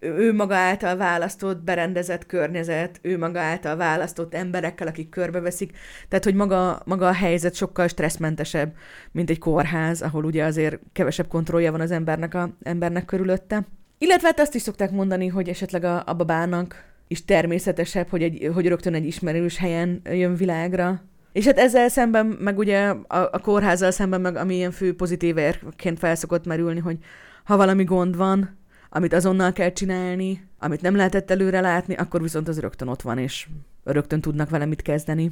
[0.00, 5.76] ő maga által választott, berendezett környezet, ő maga által választott emberekkel, akik körbeveszik,
[6.08, 8.74] tehát hogy maga, maga a helyzet sokkal stresszmentesebb,
[9.12, 13.66] mint egy kórház, ahol ugye azért kevesebb kontrollja van az embernek, a, embernek körülötte.
[13.98, 18.50] Illetve hát azt is szokták mondani, hogy esetleg a, a babának is természetesebb, hogy, egy,
[18.54, 21.02] hogy rögtön egy ismerős helyen jön világra,
[21.36, 25.36] és hát ezzel szemben, meg ugye a, a kórházzal szemben, meg ami ilyen fő pozitív
[25.36, 26.98] érként felszokott merülni, hogy
[27.44, 28.58] ha valami gond van,
[28.90, 33.18] amit azonnal kell csinálni, amit nem lehetett előre látni, akkor viszont az rögtön ott van,
[33.18, 33.46] és
[33.84, 35.30] rögtön tudnak vele mit kezdeni.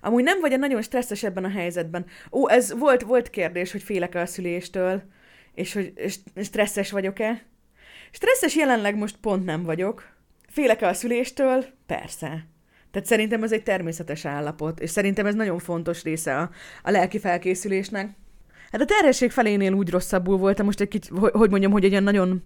[0.00, 2.06] Amúgy nem vagy nagyon stresszes ebben a helyzetben.
[2.32, 5.02] Ó, ez volt, volt kérdés, hogy félek-e a szüléstől,
[5.54, 5.92] és hogy
[6.42, 7.42] stresszes vagyok-e.
[8.10, 10.08] Stresszes jelenleg most pont nem vagyok.
[10.48, 11.64] Félek-e a szüléstől?
[11.86, 12.49] Persze.
[12.90, 16.50] Tehát szerintem ez egy természetes állapot, és szerintem ez nagyon fontos része a,
[16.82, 18.10] a lelki felkészülésnek.
[18.72, 22.02] Hát a terhesség felénél úgy rosszabbul voltam, most egy kicsit, hogy mondjam, hogy egy olyan
[22.02, 22.42] nagyon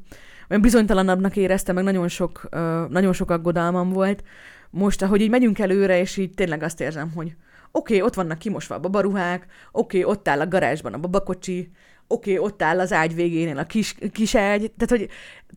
[0.48, 2.48] olyan bizonytalanabbnak éreztem, meg nagyon sok,
[2.88, 4.22] nagyon sok aggodalmam volt.
[4.70, 7.34] Most, ahogy így megyünk előre, és így tényleg azt érzem, hogy
[7.70, 11.70] oké, okay, ott vannak kimosva a babaruhák, oké, okay, ott áll a garázsban a babakocsi,
[12.06, 15.08] oké, okay, ott áll az ágy végénél a kis, kis ágy, tehát hogy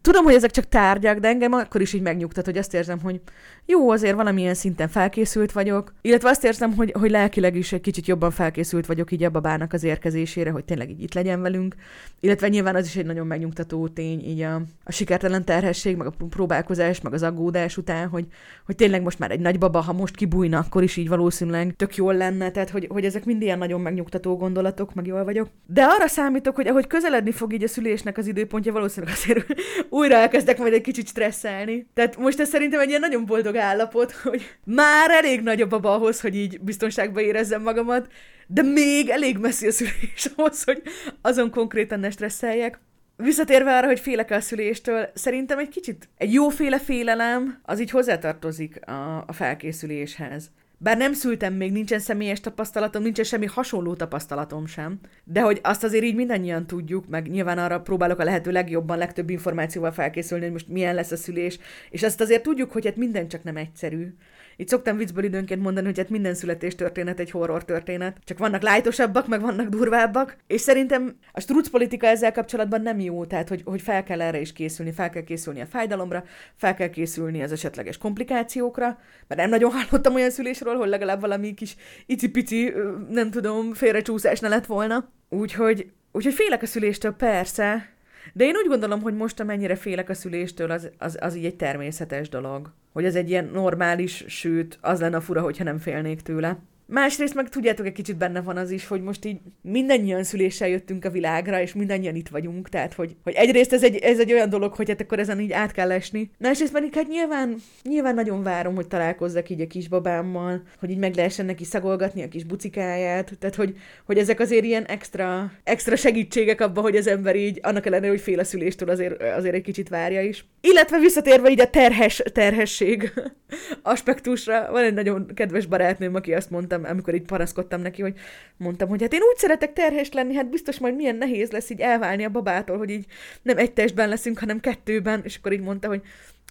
[0.01, 3.21] tudom, hogy ezek csak tárgyak, de engem akkor is így megnyugtat, hogy azt érzem, hogy
[3.65, 8.07] jó, azért valamilyen szinten felkészült vagyok, illetve azt érzem, hogy, hogy lelkileg is egy kicsit
[8.07, 11.75] jobban felkészült vagyok így a babának az érkezésére, hogy tényleg így itt legyen velünk,
[12.19, 16.13] illetve nyilván az is egy nagyon megnyugtató tény, így a, a sikertelen terhesség, meg a
[16.29, 18.25] próbálkozás, meg az aggódás után, hogy,
[18.65, 21.95] hogy tényleg most már egy nagy baba, ha most kibújna, akkor is így valószínűleg tök
[21.95, 25.47] jól lenne, tehát hogy, hogy ezek mind ilyen nagyon megnyugtató gondolatok, meg jól vagyok.
[25.65, 26.07] De arra
[26.37, 29.45] számítok, hogy ahogy közeledni fog így a szülésnek az időpontja, valószínűleg azért
[29.89, 31.87] újra elkezdek majd egy kicsit stresszelni.
[31.93, 35.93] Tehát most ez szerintem egy ilyen nagyon boldog állapot, hogy már elég nagy a baba
[35.93, 38.11] ahhoz, hogy így biztonságban érezzem magamat,
[38.47, 40.81] de még elég messzi a szülés ahhoz, hogy
[41.21, 42.79] azon konkrétan ne stresszeljek.
[43.15, 48.87] Visszatérve arra, hogy félek a szüléstől, szerintem egy kicsit egy jóféle félelem az így hozzátartozik
[48.87, 50.51] a, a felkészüléshez.
[50.79, 55.83] Bár nem szültem még, nincsen személyes tapasztalatom, nincsen semmi hasonló tapasztalatom sem, de hogy azt
[55.83, 60.53] azért így mindannyian tudjuk, meg nyilván arra próbálok a lehető legjobban, legtöbb információval felkészülni, hogy
[60.53, 61.59] most milyen lesz a szülés,
[61.89, 64.13] és azt azért tudjuk, hogy hát minden csak nem egyszerű.
[64.59, 68.17] Itt szoktam viccből időnként mondani, hogy hát minden születés történet egy horror történet.
[68.23, 70.37] Csak vannak lájtosabbak, meg vannak durvábbak.
[70.47, 74.39] És szerintem a struc politika ezzel kapcsolatban nem jó, tehát hogy, hogy fel kell erre
[74.39, 76.23] is készülni, fel kell készülni a fájdalomra,
[76.55, 78.85] fel kell készülni az esetleges komplikációkra,
[79.27, 82.73] mert nem nagyon hallottam olyan szülésről, hogy legalább valami kis icipici,
[83.09, 85.11] nem tudom, félrecsúszás ne lett volna.
[85.29, 87.96] Úgyhogy, úgyhogy félek a szüléstől, persze,
[88.33, 91.55] de én úgy gondolom, hogy most amennyire félek a szüléstől, az, az, az így egy
[91.55, 92.71] természetes dolog.
[92.93, 96.59] Hogy ez egy ilyen normális, sőt, az lenne fura, hogyha nem félnék tőle.
[96.89, 101.05] Másrészt meg tudjátok, egy kicsit benne van az is, hogy most így mindannyian szüléssel jöttünk
[101.05, 104.49] a világra, és mindannyian itt vagyunk, tehát hogy, hogy egyrészt ez egy, ez egy olyan
[104.49, 106.31] dolog, hogy hát akkor ezen így át kell esni.
[106.39, 111.15] Másrészt pedig hát nyilván, nyilván nagyon várom, hogy találkozzak így a kisbabámmal, hogy így meg
[111.15, 116.61] lehessen neki szagolgatni a kis bucikáját, tehát hogy, hogy ezek azért ilyen extra, extra segítségek
[116.61, 119.89] abban, hogy az ember így, annak ellenére, hogy fél a szüléstől azért, azért egy kicsit
[119.89, 120.45] várja is.
[120.61, 123.13] Illetve visszatérve így a terhes, terhesség
[123.81, 128.13] aspektusra, van egy nagyon kedves barátnőm, aki azt mondta, mondtam, amikor így paraszkodtam neki, hogy
[128.57, 131.79] mondtam, hogy hát én úgy szeretek terhes lenni, hát biztos majd milyen nehéz lesz így
[131.79, 133.05] elválni a babától, hogy így
[133.41, 136.01] nem egy testben leszünk, hanem kettőben, és akkor így mondta, hogy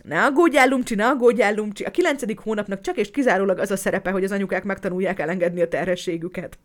[0.03, 1.85] ne aggódjál, Lumcsi, ne aggódjál, Lumcsi.
[1.85, 5.69] A kilencedik hónapnak csak és kizárólag az a szerepe, hogy az anyukák megtanulják elengedni a
[5.69, 6.59] terhességüket.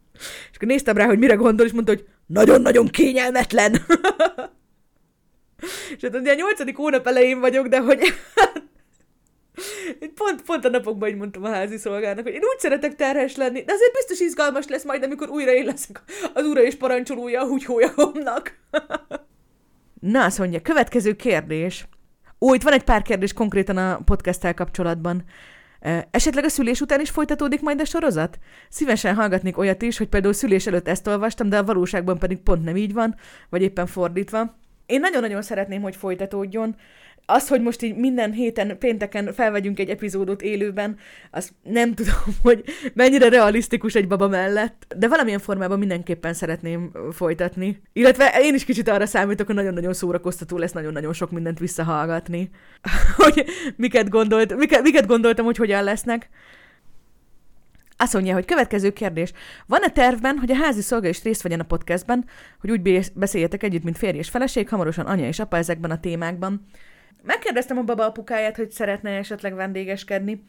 [0.52, 3.72] És akkor néztem rá, hogy mire gondol, és mondta, hogy nagyon-nagyon kényelmetlen.
[5.96, 8.00] és hát ugye a nyolcadik hónap elején vagyok, de hogy
[10.16, 13.64] Pont, pont a napokban így mondtam a házi szolgának, hogy én úgy szeretek terhes lenni,
[13.64, 16.02] de azért biztos izgalmas lesz majd, amikor újra én leszek
[16.34, 18.58] az ura és parancsolója a húgyhólyagomnak.
[20.00, 21.88] Na, azt következő kérdés.
[22.40, 25.24] Ó, itt van egy pár kérdés konkrétan a podcasttel kapcsolatban.
[26.12, 28.40] Esetleg a szülés után is folytatódik majd a sorozat?
[28.70, 32.64] Szívesen hallgatnék olyat is, hogy például szülés előtt ezt olvastam, de a valóságban pedig pont
[32.64, 33.16] nem így van,
[33.50, 34.56] vagy éppen fordítva.
[34.86, 36.76] Én nagyon-nagyon szeretném, hogy folytatódjon
[37.26, 40.98] az, hogy most így minden héten, pénteken felvegyünk egy epizódot élőben,
[41.32, 47.82] az nem tudom, hogy mennyire realisztikus egy baba mellett, de valamilyen formában mindenképpen szeretném folytatni.
[47.94, 52.50] Illetve én is kicsit arra számítok, hogy nagyon-nagyon szórakoztató lesz nagyon-nagyon sok mindent visszahallgatni.
[53.18, 56.30] hogy miket, gondolt, miket, miket gondoltam, hogy hogyan lesznek.
[57.98, 59.32] Azt mondja, hogy következő kérdés.
[59.66, 62.26] Van-e tervben, hogy a házi szolga is részt vegyen a podcastben,
[62.60, 66.66] hogy úgy beszéljetek együtt, mint férj és feleség, hamarosan anya és apa ezekben a témákban?
[67.24, 70.44] Megkérdeztem a baba apukáját, hogy szeretne esetleg vendégeskedni,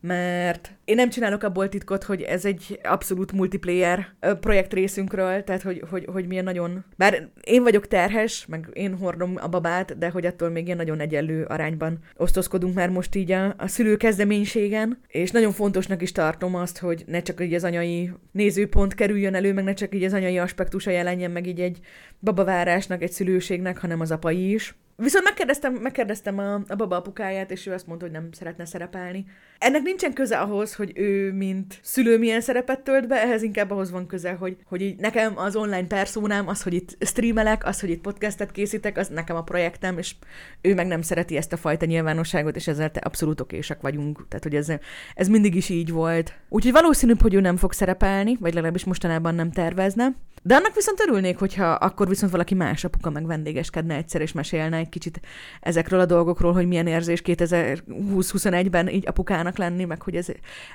[0.00, 4.06] mert én nem csinálok abból titkot, hogy ez egy abszolút multiplayer
[4.40, 6.84] projekt részünkről, tehát hogy, hogy, hogy milyen nagyon...
[6.96, 11.00] Bár én vagyok terhes, meg én hordom a babát, de hogy attól még ilyen nagyon
[11.00, 16.54] egyenlő arányban osztozkodunk már most így a, a szülő kezdeménységen, és nagyon fontosnak is tartom
[16.54, 20.12] azt, hogy ne csak így az anyai nézőpont kerüljön elő, meg ne csak így az
[20.12, 21.78] anyai aspektusa jelenjen meg így egy
[22.20, 24.74] babavárásnak, egy szülőségnek, hanem az apai is.
[25.02, 29.24] Viszont megkérdeztem, megkérdeztem a, a baba apukáját, és ő azt mondta, hogy nem szeretne szerepelni.
[29.58, 33.90] Ennek nincsen köze ahhoz, hogy ő, mint szülő milyen szerepet tölt be, ehhez inkább ahhoz
[33.90, 37.90] van köze, hogy, hogy így nekem az online perszónám, az, hogy itt streamelek, az, hogy
[37.90, 40.14] itt podcastet készítek, az nekem a projektem, és
[40.60, 44.28] ő meg nem szereti ezt a fajta nyilvánosságot, és ezzel te abszolút okésak vagyunk.
[44.28, 44.68] Tehát, hogy ez,
[45.14, 46.32] ez mindig is így volt.
[46.48, 50.14] Úgyhogy valószínűbb, hogy ő nem fog szerepelni, vagy legalábbis mostanában nem tervezne.
[50.42, 54.76] De annak viszont örülnék, hogyha akkor viszont valaki más apuka meg vendégeskedne egyszer, és mesélne
[54.76, 55.20] egy kicsit
[55.60, 60.26] ezekről a dolgokról, hogy milyen érzés 2020-21-ben így apukának lenni, meg hogy ez,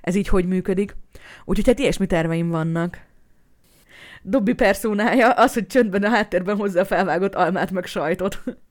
[0.02, 0.96] ez így hogy működik.
[1.46, 3.02] Úgyhogy hát ilyesmi terveim vannak.
[4.22, 8.42] Dobbi personája az, hogy csöndben a háttérben hozza a felvágott almát meg sajtot.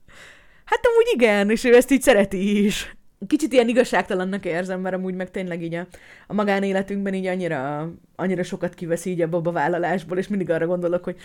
[0.65, 2.97] Hát amúgy igen, és ő ezt így szereti is.
[3.27, 5.87] Kicsit ilyen igazságtalannak érzem, mert amúgy meg tényleg így a,
[6.27, 11.17] a magánéletünkben így annyira, annyira sokat kivesz így a vállalásból, és mindig arra gondolok, hogy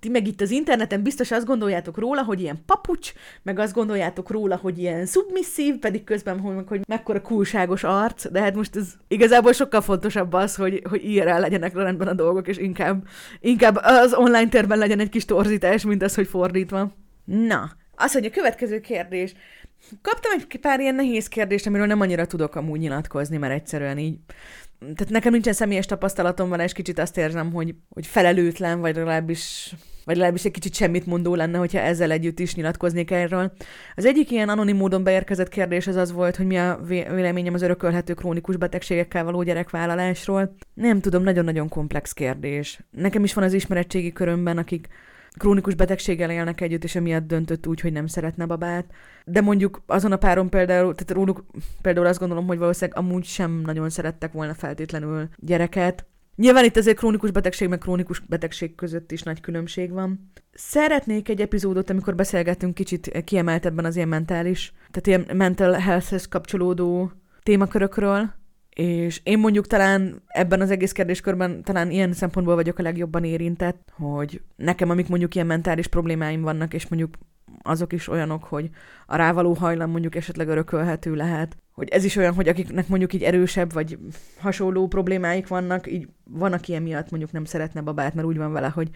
[0.00, 4.30] ti meg itt az interneten biztos azt gondoljátok róla, hogy ilyen papucs, meg azt gondoljátok
[4.30, 8.92] róla, hogy ilyen szubmisszív, pedig közben, hogy, hogy mekkora kulságos arc, de hát most ez
[9.08, 13.06] igazából sokkal fontosabb az, hogy, hogy IRL legyenek rendben a dolgok, és inkább,
[13.40, 16.92] inkább az online térben legyen egy kis torzítás, mint az, hogy fordítva.
[17.24, 19.34] Na, az, hogy a következő kérdés.
[20.02, 24.18] Kaptam egy pár ilyen nehéz kérdést, amiről nem annyira tudok amúgy nyilatkozni, mert egyszerűen így
[24.78, 29.74] tehát nekem nincsen személyes tapasztalatom van, és kicsit azt érzem, hogy, hogy felelőtlen, vagy legalábbis,
[30.04, 33.52] vagy legalábbis egy kicsit semmit mondó lenne, hogyha ezzel együtt is nyilatkoznék erről.
[33.94, 37.62] Az egyik ilyen anonim módon beérkezett kérdés az az volt, hogy mi a véleményem az
[37.62, 40.56] örökölhető krónikus betegségekkel való gyerekvállalásról.
[40.74, 42.80] Nem tudom, nagyon-nagyon komplex kérdés.
[42.90, 44.88] Nekem is van az ismeretségi körömben, akik
[45.36, 48.92] krónikus betegséggel élnek együtt, és emiatt döntött úgy, hogy nem szeretne babát.
[49.24, 51.44] De mondjuk azon a páron például, tehát róluk
[51.82, 56.06] például azt gondolom, hogy valószínűleg amúgy sem nagyon szerettek volna feltétlenül gyereket.
[56.36, 60.30] Nyilván itt azért krónikus betegség meg krónikus betegség között is nagy különbség van.
[60.52, 67.12] Szeretnék egy epizódot, amikor beszélgetünk kicsit kiemeltebben az ilyen mentális, tehát ilyen mental health kapcsolódó
[67.42, 68.34] témakörökről,
[68.76, 73.92] és én mondjuk talán ebben az egész kérdéskörben talán ilyen szempontból vagyok a legjobban érintett,
[73.92, 77.14] hogy nekem, amik mondjuk ilyen mentális problémáim vannak, és mondjuk
[77.62, 78.70] azok is olyanok, hogy
[79.06, 83.22] a rávaló hajlam mondjuk esetleg örökölhető lehet, hogy ez is olyan, hogy akiknek mondjuk így
[83.22, 83.98] erősebb vagy
[84.38, 88.68] hasonló problémáik vannak, így van, aki emiatt mondjuk nem szeretne babát, mert úgy van vele,
[88.68, 88.90] hogy,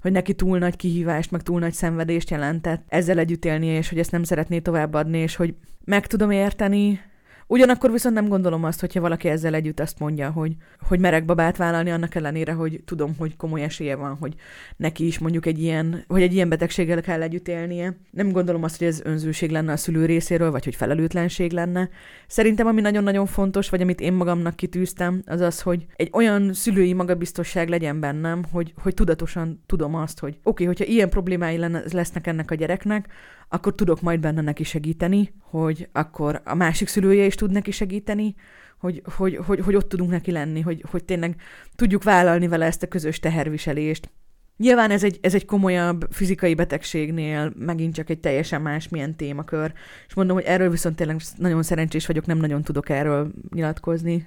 [0.00, 3.98] hogy neki túl nagy kihívást, meg túl nagy szenvedést jelentett ezzel együtt élni, és hogy
[3.98, 7.00] ezt nem szeretné továbbadni, és hogy meg tudom érteni,
[7.48, 10.56] Ugyanakkor viszont nem gondolom azt, hogyha valaki ezzel együtt azt mondja, hogy,
[10.88, 14.34] hogy merek babát vállalni, annak ellenére, hogy tudom, hogy komoly esélye van, hogy
[14.76, 17.96] neki is mondjuk egy ilyen, hogy egy ilyen betegséggel kell együtt élnie.
[18.10, 21.88] Nem gondolom azt, hogy ez önzőség lenne a szülő részéről, vagy hogy felelőtlenség lenne.
[22.26, 26.92] Szerintem ami nagyon-nagyon fontos, vagy amit én magamnak kitűztem, az az, hogy egy olyan szülői
[26.92, 31.58] magabiztosság legyen bennem, hogy, hogy tudatosan tudom azt, hogy oké, okay, hogyha ilyen problémái
[31.92, 33.08] lesznek ennek a gyereknek,
[33.48, 38.34] akkor tudok majd benne neki segíteni, hogy akkor a másik szülője is tud neki segíteni,
[38.78, 41.36] hogy, hogy, hogy, hogy ott tudunk neki lenni, hogy, hogy tényleg
[41.74, 44.10] tudjuk vállalni vele ezt a közös teherviselést.
[44.56, 49.72] Nyilván ez egy, ez egy komolyabb fizikai betegségnél megint csak egy teljesen más milyen témakör,
[50.06, 54.26] és mondom, hogy erről viszont tényleg nagyon szerencsés vagyok, nem nagyon tudok erről nyilatkozni.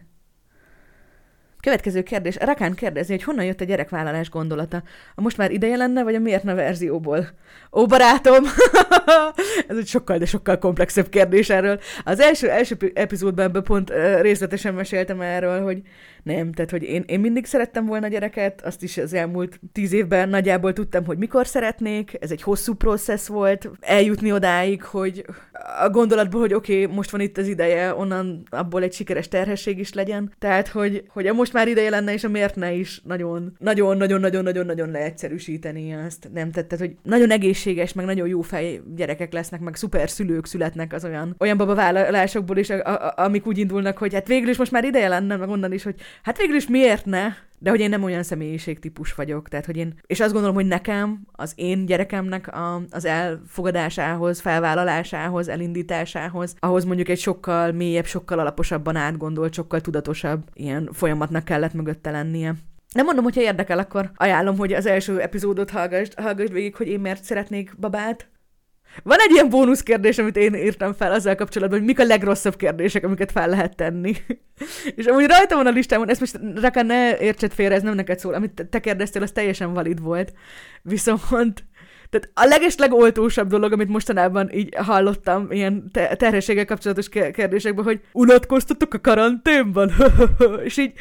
[1.62, 2.36] Következő kérdés.
[2.36, 4.84] Rakán kérdezi, hogy honnan jött a gyerekvállalás gondolata.
[5.16, 7.30] A most már ideje lenne, vagy a miért ne verzióból?
[7.72, 8.44] Ó, barátom!
[9.68, 11.80] Ez egy sokkal, de sokkal komplexebb kérdés erről.
[12.04, 15.82] Az első, első epizódban pont részletesen meséltem erről, hogy
[16.36, 20.30] nem, tehát hogy én, én mindig szerettem volna gyereket, azt is az elmúlt tíz évben
[20.30, 25.26] nagyjából tudtam, hogy mikor szeretnék, ez egy hosszú processz volt, eljutni odáig, hogy
[25.82, 29.80] a gondolatból, hogy oké, okay, most van itt az ideje, onnan abból egy sikeres terhesség
[29.80, 30.34] is legyen.
[30.40, 33.98] Tehát, hogy, hogy a most már ideje lenne, és a miért ne is nagyon, nagyon,
[33.98, 36.30] nagyon, nagyon, nagyon, nagyon leegyszerűsíteni ezt.
[36.34, 40.94] Nem, tehát, hogy nagyon egészséges, meg nagyon jó fej gyerekek lesznek, meg szuper szülők születnek
[40.94, 44.72] az olyan, olyan babavállalásokból is, a, a, amik úgy indulnak, hogy hát végül is most
[44.72, 47.28] már ideje lenne, meg onnan is, hogy hát végül is miért ne?
[47.62, 51.22] De hogy én nem olyan személyiségtípus vagyok, tehát hogy én, és azt gondolom, hogy nekem,
[51.32, 58.96] az én gyerekemnek a, az elfogadásához, felvállalásához, elindításához, ahhoz mondjuk egy sokkal mélyebb, sokkal alaposabban
[58.96, 62.56] átgondolt, sokkal tudatosabb ilyen folyamatnak kellett mögötte lennie.
[62.94, 67.00] Nem mondom, hogyha érdekel, akkor ajánlom, hogy az első epizódot hallgass, hallgass végig, hogy én
[67.00, 68.28] miért szeretnék babát,
[69.04, 72.56] van egy ilyen bónusz kérdés, amit én írtam fel azzal kapcsolatban, hogy mik a legrosszabb
[72.56, 74.16] kérdések, amiket fel lehet tenni.
[74.96, 78.20] és amúgy rajta van a listámon, ezt most Raka ne értsed félre, ez nem neked
[78.20, 80.34] szól, amit te kérdeztél, az teljesen valid volt.
[80.82, 81.64] Viszont
[82.10, 88.02] tehát a leges legoltósabb dolog, amit mostanában így hallottam ilyen te- terhességgel kapcsolatos kérdésekben, hogy
[88.12, 89.92] unatkoztatok a karanténban?
[90.64, 90.94] és így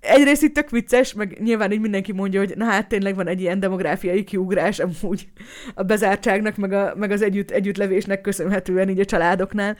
[0.00, 3.40] egyrészt itt tök vicces, meg nyilván így mindenki mondja, hogy na hát tényleg van egy
[3.40, 5.28] ilyen demográfiai kiugrás amúgy
[5.74, 9.76] a bezártságnak, meg, a, meg az együtt, együttlevésnek köszönhetően így a családoknál.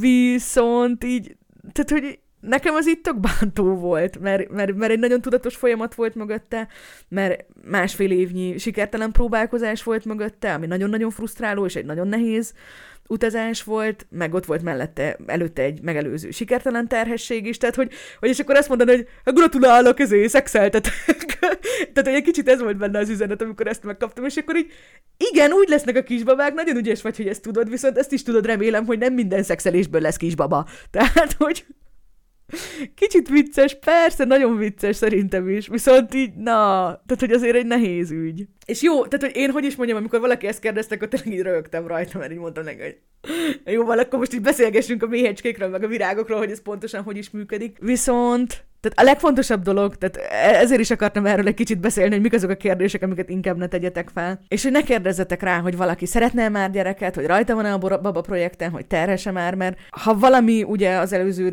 [0.00, 1.36] Viszont így,
[1.72, 5.94] tehát hogy nekem az itt tök bántó volt, mert, mert, mert egy nagyon tudatos folyamat
[5.94, 6.68] volt mögötte,
[7.08, 12.54] mert másfél évnyi sikertelen próbálkozás volt mögötte, ami nagyon-nagyon frusztráló, és egy nagyon nehéz
[13.08, 18.28] utazás volt, meg ott volt mellette, előtte egy megelőző sikertelen terhesség is, tehát hogy, hogy
[18.28, 21.38] és akkor azt mondani, hogy gratulálok, ezért szexeltetek.
[21.92, 24.72] tehát egy kicsit ez volt benne az üzenet, amikor ezt megkaptam, és akkor így,
[25.32, 28.46] igen, úgy lesznek a kisbabák, nagyon ügyes vagy, hogy ezt tudod, viszont ezt is tudod,
[28.46, 30.66] remélem, hogy nem minden szexelésből lesz kisbaba.
[30.90, 31.64] Tehát, hogy
[32.94, 36.52] kicsit vicces, persze, nagyon vicces szerintem is, viszont így, na,
[37.06, 38.46] tehát hogy azért egy nehéz ügy.
[38.66, 41.42] És jó, tehát hogy én hogy is mondjam, amikor valaki ezt kérdezte, akkor tényleg így
[41.42, 42.98] rögtem rajta, mert így mondtam neki, hogy
[43.64, 47.16] jó, van, akkor most így beszélgessünk a méhecskékről, meg a virágokról, hogy ez pontosan hogy
[47.16, 47.76] is működik.
[47.80, 52.20] Viszont tehát a legfontosabb dolog, tehát e- ezért is akartam erről egy kicsit beszélni, hogy
[52.20, 54.40] mik azok a kérdések, amiket inkább ne tegyetek fel.
[54.48, 58.20] És hogy ne kérdezzetek rá, hogy valaki szeretne már gyereket, hogy rajta van-e a baba
[58.20, 61.48] projekten, hogy terhese már, mert ha valami ugye az előző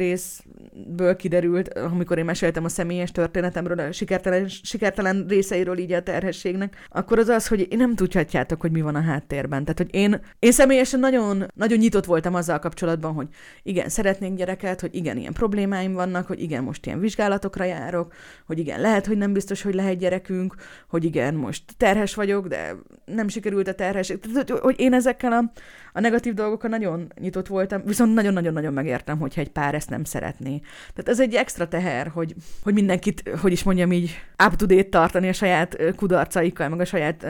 [0.74, 6.88] részből kiderült, amikor én meséltem a személyes történetemről, a sikertelen, sikertelen részeiről így a terhességnek,
[6.89, 9.61] akkor az az, hogy én nem tudhatjátok, hogy mi van a háttérben.
[9.63, 13.28] Tehát, hogy én, én személyesen nagyon, nagyon nyitott voltam azzal kapcsolatban, hogy
[13.63, 18.13] igen, szeretnék gyereket, hogy igen, ilyen problémáim vannak, hogy igen, most ilyen vizsgálat vizsgálatokra járok,
[18.45, 20.55] hogy igen, lehet, hogy nem biztos, hogy lehet gyerekünk,
[20.89, 24.13] hogy igen, most terhes vagyok, de nem sikerült a terhes.
[24.22, 25.51] Tehát, hogy én ezekkel a,
[25.93, 30.61] a negatív dolgokkal nagyon nyitott voltam, viszont nagyon-nagyon-nagyon megértem, hogyha egy pár ezt nem szeretné.
[30.93, 34.89] Tehát ez egy extra teher, hogy, hogy mindenkit, hogy is mondjam így, up to date
[34.89, 37.25] tartani a saját kudarcaikkal, meg a saját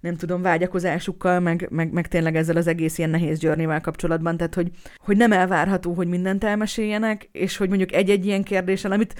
[0.00, 4.54] nem tudom, vágyakozásukkal, meg, meg, meg tényleg ezzel az egész ilyen nehéz journey kapcsolatban, tehát
[4.54, 9.14] hogy, hogy nem elvárható, hogy mindent elmeséljenek, és hogy mondjuk egy-egy ilyen kérdéssel, amit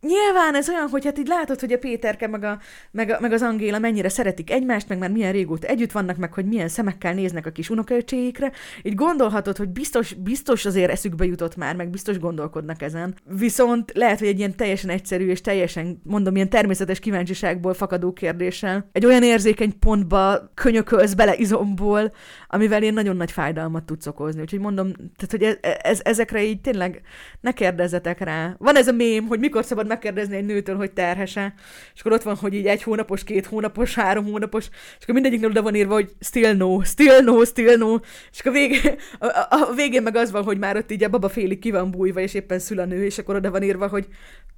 [0.00, 2.58] Nyilván ez olyan, hogy hát így látod, hogy a Péterke meg, a,
[2.90, 6.32] meg, a, meg az Angéla mennyire szeretik egymást, meg már milyen régóta együtt vannak, meg
[6.32, 8.52] hogy milyen szemekkel néznek a kis unokaöcséikre.
[8.82, 13.14] Így gondolhatod, hogy biztos, biztos azért eszükbe jutott már, meg biztos gondolkodnak ezen.
[13.24, 18.88] Viszont lehet, hogy egy ilyen teljesen egyszerű és teljesen, mondom, ilyen természetes kíváncsiságból fakadó kérdéssel,
[18.92, 22.12] egy olyan érzékeny pontba könyökölsz bele izomból,
[22.48, 24.40] amivel én nagyon nagy fájdalmat tudsz okozni.
[24.40, 27.00] Úgyhogy mondom, tehát, hogy ez, ez, ezekre így tényleg
[27.40, 28.54] ne kérdezzetek rá.
[28.58, 31.54] Van ez a mém, hogy mikor szabad megkérdezni egy nőtől, hogy terhese,
[31.94, 35.48] és akkor ott van, hogy így egy hónapos, két hónapos, három hónapos, és akkor mindegyiknél
[35.48, 37.94] oda van írva, hogy still no, still no, still no,
[38.32, 41.04] és akkor a, végén, a, a, a végén meg az van, hogy már ott így
[41.04, 43.62] a baba félig ki van bújva, és éppen szül a nő, és akkor oda van
[43.62, 44.06] írva, hogy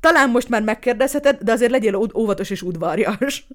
[0.00, 3.46] talán most már megkérdezheted, de azért legyél óvatos és udvarjas.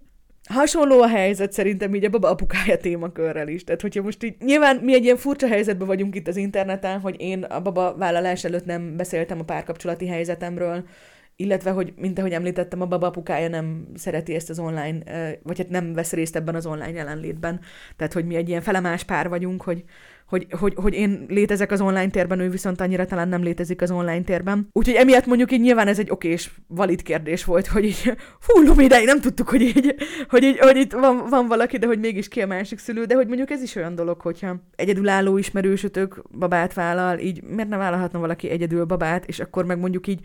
[0.48, 3.64] Hasonló a helyzet szerintem így a baba apukája témakörrel is.
[3.64, 7.16] Tehát, hogyha most így, nyilván mi egy ilyen furcsa helyzetben vagyunk itt az interneten, hogy
[7.20, 10.84] én a baba vállalás előtt nem beszéltem a párkapcsolati helyzetemről,
[11.40, 14.98] illetve, hogy mint ahogy említettem, a baba apukája nem szereti ezt az online,
[15.44, 17.60] vagy hát nem vesz részt ebben az online jelenlétben.
[17.96, 19.84] Tehát, hogy mi egy ilyen felemás pár vagyunk, hogy,
[20.28, 23.92] hogy, hogy, hogy én létezek az online térben, ő viszont annyira talán nem létezik az
[23.92, 24.70] online térben.
[24.72, 29.06] Úgyhogy emiatt mondjuk így nyilván ez egy okés, valid kérdés volt, hogy így, fú, Lumidei,
[29.06, 29.96] nem tudtuk, hogy így,
[30.30, 33.16] hogy, így, hogy itt van, van valaki, de hogy mégis ki a másik szülő, de
[33.16, 38.20] hogy mondjuk ez is olyan dolog, hogyha egyedülálló ismerősötök babát vállal, így miért ne vállalhatna
[38.20, 40.20] valaki egyedül babát, és akkor meg mondjuk így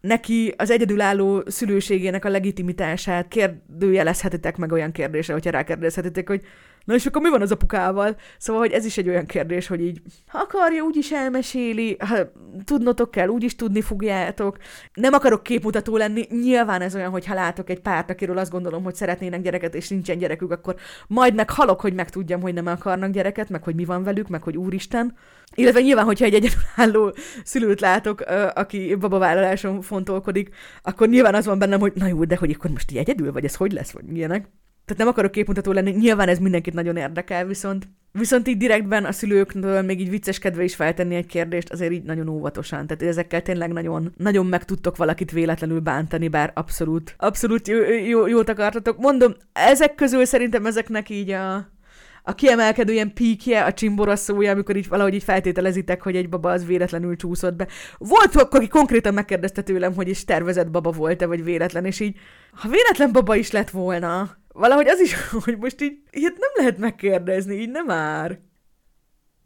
[0.00, 6.42] neki az egyedülálló szülőségének a legitimitását kérdőjelezhetitek meg olyan kérdésre, hogyha rákérdezhetitek, hogy
[6.84, 8.16] na és akkor mi van az apukával?
[8.38, 12.16] Szóval, hogy ez is egy olyan kérdés, hogy így, ha akarja, úgyis elmeséli, ha
[12.64, 14.56] tudnotok kell, úgyis tudni fogjátok.
[14.94, 18.82] Nem akarok képmutató lenni, nyilván ez olyan, hogy ha látok egy párt, akiről azt gondolom,
[18.82, 20.76] hogy szeretnének gyereket, és nincsen gyerekük, akkor
[21.06, 24.56] majd meghalok, hogy megtudjam, hogy nem akarnak gyereket, meg hogy mi van velük, meg hogy
[24.56, 25.16] úristen.
[25.54, 27.14] Illetve nyilván, hogyha egy egyedülálló
[27.44, 28.20] szülőt látok,
[28.54, 32.90] aki babavállaláson fontolkodik, akkor nyilván az van bennem, hogy na jó, de hogy akkor most
[32.90, 34.48] egyedül vagy, ez hogy lesz, vagy milyenek.
[34.90, 39.12] Tehát nem akarok képmutató lenni, nyilván ez mindenkit nagyon érdekel, viszont Viszont így direktben a
[39.12, 42.86] szülőknől még így vicceskedve is feltenni egy kérdést, azért így nagyon óvatosan.
[42.86, 47.78] Tehát ezekkel tényleg nagyon, nagyon meg tudtok valakit véletlenül bántani, bár abszolút, abszolút jó,
[48.08, 48.98] jó, jót akartatok.
[48.98, 51.54] Mondom, ezek közül szerintem ezeknek így a,
[52.22, 56.50] a kiemelkedő ilyen píkje, a csimbora szója, amikor így valahogy így feltételezitek, hogy egy baba
[56.50, 57.66] az véletlenül csúszott be.
[57.98, 62.16] Volt, aki konkrétan megkérdezte tőlem, hogy is tervezett baba volt-e, vagy véletlen, és így,
[62.52, 66.78] ha véletlen baba is lett volna, valahogy az is, hogy most így, ilyet nem lehet
[66.78, 68.38] megkérdezni, így nem már.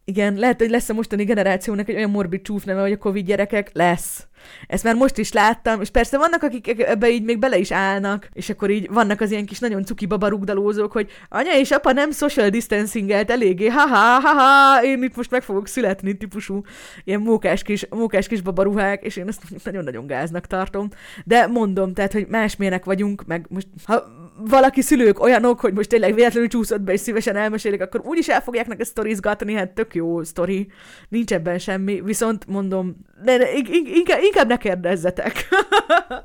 [0.04, 3.70] Igen, lehet, hogy lesz a mostani generációnak egy olyan morbid csúfneve, hogy a Covid gyerekek
[3.72, 4.26] lesz.
[4.66, 8.28] Ezt már most is láttam, és persze vannak, akik ebbe így még bele is állnak,
[8.32, 12.10] és akkor így vannak az ilyen kis nagyon cuki babarugdalózók, hogy anya és apa nem
[12.10, 16.62] social distancingelt eléggé, haha, haha, én itt most meg fogok születni, típusú
[17.04, 20.88] ilyen mókás kis, mókás kis babaruhák, és én ezt nagyon-nagyon gáznak tartom.
[21.24, 24.04] De mondom, tehát, hogy másmilyenek vagyunk, meg most, ha
[24.38, 28.40] valaki szülők olyanok, hogy most tényleg véletlenül csúszott be, és szívesen elmesélik, akkor úgyis el
[28.40, 30.68] fogják neki sztorizgatni, hát tök jó sztori,
[31.08, 33.52] nincs ebben semmi, viszont mondom, de, de
[33.94, 35.48] inkább, inkább ne kérdezzetek.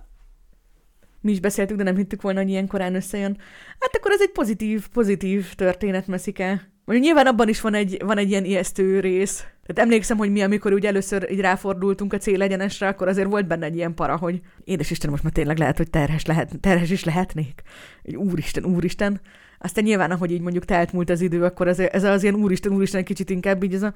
[1.22, 3.38] Mi is beszéltük, de nem hittük volna, hogy ilyen korán összejön.
[3.80, 6.47] Hát akkor ez egy pozitív, pozitív történet, Meszike.
[6.86, 9.38] Mondjuk nyilván abban is van egy, van egy ilyen ijesztő rész.
[9.38, 13.66] Tehát emlékszem, hogy mi, amikor úgy először így ráfordultunk a célegyenesre, akkor azért volt benne
[13.66, 17.03] egy ilyen para, hogy édes Isten, most már tényleg lehet, hogy terhes, lehet, terhes is
[17.03, 17.62] lehetnék.
[18.03, 19.22] Egy úristen, úristen.
[19.62, 22.72] Aztán nyilván, ahogy így mondjuk telt múlt az idő, akkor ez, ez az ilyen úristen,
[22.72, 23.93] úristen, kicsit inkább így ez a,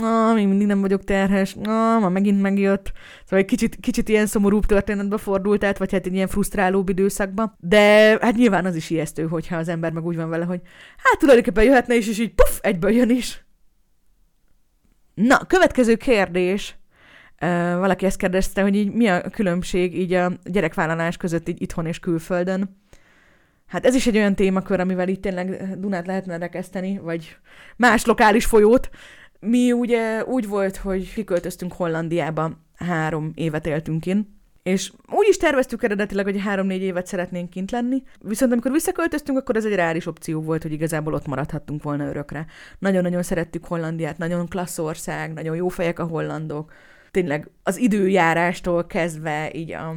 [0.00, 2.92] ah, még mindig nem vagyok terhes, ah, ma megint megjött.
[3.22, 7.56] Szóval egy kicsit, kicsit ilyen szomorúbb történetbe fordult át, vagy hát egy ilyen frusztrálóbb időszakba.
[7.60, 10.60] De hát nyilván az is ijesztő, hogyha az ember meg úgy van vele, hogy
[10.96, 13.44] hát tulajdonképpen jöhetne is, és így puff, egyből jön is.
[15.14, 16.76] Na, következő kérdés.
[17.42, 17.48] Uh,
[17.78, 21.98] valaki ezt kérdezte, hogy így mi a különbség így a gyerekvállalás között így itthon és
[21.98, 22.81] külföldön.
[23.72, 27.36] Hát ez is egy olyan témakör, amivel itt tényleg Dunát lehetne rekeszteni, vagy
[27.76, 28.90] más lokális folyót.
[29.40, 35.82] Mi ugye úgy volt, hogy kiköltöztünk Hollandiába, három évet éltünk in, és úgy is terveztük
[35.82, 40.42] eredetileg, hogy három-négy évet szeretnénk kint lenni, viszont amikor visszaköltöztünk, akkor ez egy reális opció
[40.42, 42.46] volt, hogy igazából ott maradhattunk volna örökre.
[42.78, 46.72] Nagyon-nagyon szerettük Hollandiát, nagyon klassz ország, nagyon jó fejek a hollandok,
[47.10, 49.96] tényleg az időjárástól kezdve így a,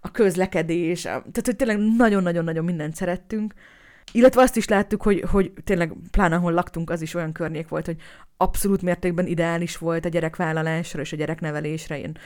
[0.00, 3.54] a közlekedés, a, tehát hogy tényleg nagyon-nagyon-nagyon mindent szerettünk,
[4.12, 7.86] illetve azt is láttuk, hogy, hogy tényleg pláne ahol laktunk, az is olyan környék volt,
[7.86, 7.96] hogy
[8.36, 11.98] abszolút mértékben ideális volt a gyerekvállalásra és a gyereknevelésre.
[11.98, 12.18] Én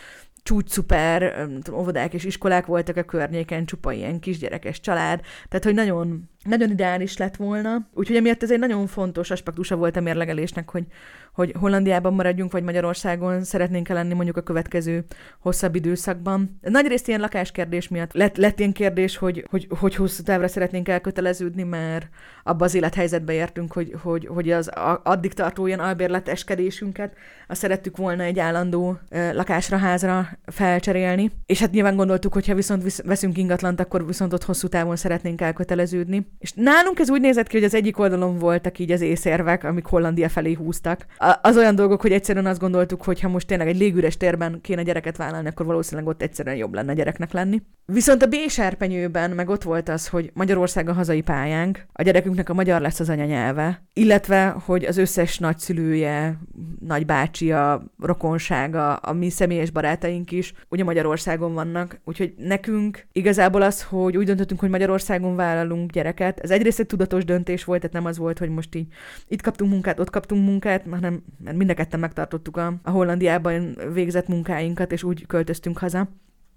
[0.42, 6.30] csúcs szuper, óvodák és iskolák voltak a környéken, csupa ilyen kisgyerekes család, tehát hogy nagyon,
[6.44, 7.88] nagyon ideális lett volna.
[7.94, 10.86] Úgyhogy emiatt ez egy nagyon fontos aspektusa volt a mérlegelésnek, hogy,
[11.32, 15.04] hogy Hollandiában maradjunk, vagy Magyarországon szeretnénk -e lenni mondjuk a következő
[15.40, 16.58] hosszabb időszakban.
[16.60, 21.62] Nagyrészt ilyen lakáskérdés miatt lett, lett ilyen kérdés, hogy, hogy, hogy hosszú távra szeretnénk elköteleződni,
[21.62, 22.08] mert
[22.42, 24.70] abba az élethelyzetbe értünk, hogy, hogy, hogy az
[25.02, 27.14] addig tartó ilyen albérleteskedésünket,
[27.48, 28.98] azt szerettük volna egy állandó
[29.32, 31.30] lakásra, házra felcserélni.
[31.46, 35.40] És hát nyilván gondoltuk, hogy ha viszont veszünk ingatlant, akkor viszont ott hosszú távon szeretnénk
[35.40, 36.26] elköteleződni.
[36.38, 39.84] És nálunk ez úgy nézett ki, hogy az egyik oldalon voltak így az észérvek, amik
[39.84, 41.06] Hollandia felé húztak.
[41.42, 44.82] Az olyan dolgok, hogy egyszerűen azt gondoltuk, hogy ha most tényleg egy légüres térben kéne
[44.82, 47.62] gyereket vállalni, akkor valószínűleg ott egyszerűen jobb lenne gyereknek lenni.
[47.86, 52.54] Viszont a B-serpenyőben meg ott volt az, hogy Magyarország a hazai pályánk, a gyerekünknek a
[52.54, 56.38] magyar lesz az anyanyelve, illetve, hogy az összes nagyszülője,
[56.80, 64.16] nagybácsia, rokonsága, a mi személyes barátaink is ugye Magyarországon vannak, úgyhogy nekünk igazából az, hogy
[64.16, 68.18] úgy döntöttünk, hogy Magyarországon vállalunk gyereket, ez egyrészt egy tudatos döntés volt, tehát nem az
[68.18, 68.86] volt, hogy most így
[69.28, 71.11] itt kaptunk munkát, ott kaptunk munkát, hanem
[71.44, 76.08] mert mind a ketten megtartottuk a, a Hollandiában végzett munkáinkat, és úgy költöztünk haza.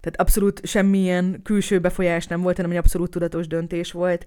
[0.06, 4.26] Tehát abszolút semmilyen külső befolyás nem volt, hanem egy abszolút tudatos döntés volt.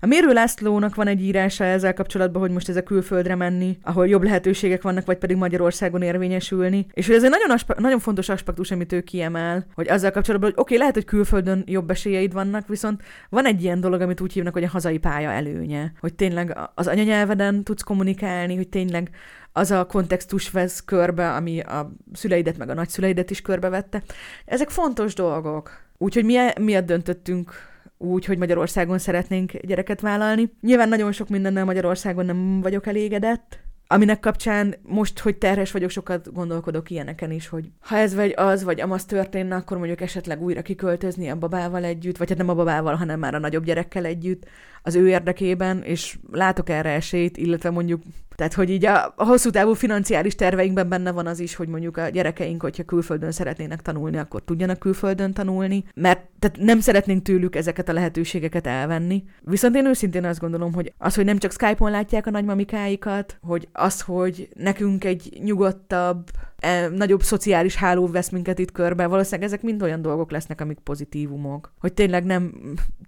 [0.00, 4.08] A Mérő Lászlónak van egy írása ezzel kapcsolatban, hogy most ez a külföldre menni, ahol
[4.08, 6.86] jobb lehetőségek vannak, vagy pedig Magyarországon érvényesülni.
[6.92, 10.50] És hogy ez egy nagyon, aspe- nagyon fontos aspektus, amit ő kiemel, hogy azzal kapcsolatban,
[10.50, 14.20] hogy oké, okay, lehet, hogy külföldön jobb esélyeid vannak, viszont van egy ilyen dolog, amit
[14.20, 15.92] úgy hívnak, hogy a hazai pálya előnye.
[16.00, 19.10] Hogy tényleg az anyanyelveden tudsz kommunikálni, hogy tényleg
[19.56, 24.02] az a kontextus vesz körbe, ami a szüleidet meg a nagyszüleidet is körbevette.
[24.44, 25.70] Ezek fontos dolgok.
[25.98, 27.52] Úgyhogy mi miatt döntöttünk
[27.98, 30.52] úgy, hogy Magyarországon szeretnénk gyereket vállalni.
[30.60, 36.32] Nyilván nagyon sok mindennel Magyarországon nem vagyok elégedett, aminek kapcsán most, hogy terhes vagyok, sokat
[36.32, 40.62] gondolkodok ilyeneken is, hogy ha ez vagy az, vagy amaz történne, akkor mondjuk esetleg újra
[40.62, 44.46] kiköltözni a babával együtt, vagy hát nem a babával, hanem már a nagyobb gyerekkel együtt,
[44.86, 48.02] az ő érdekében, és látok erre esélyt, illetve mondjuk,
[48.34, 51.96] tehát hogy így a, a hosszú távú financiális terveinkben benne van az is, hogy mondjuk
[51.96, 57.56] a gyerekeink, hogyha külföldön szeretnének tanulni, akkor tudjanak külföldön tanulni, mert tehát nem szeretnénk tőlük
[57.56, 59.24] ezeket a lehetőségeket elvenni.
[59.40, 63.68] Viszont én őszintén azt gondolom, hogy az, hogy nem csak Skype-on látják a nagymamikáikat, hogy
[63.72, 66.30] az, hogy nekünk egy nyugodtabb,
[66.64, 70.78] e, nagyobb szociális háló vesz minket itt körbe, valószínűleg ezek mind olyan dolgok lesznek, amik
[70.78, 71.72] pozitívumok.
[71.78, 72.52] Hogy tényleg nem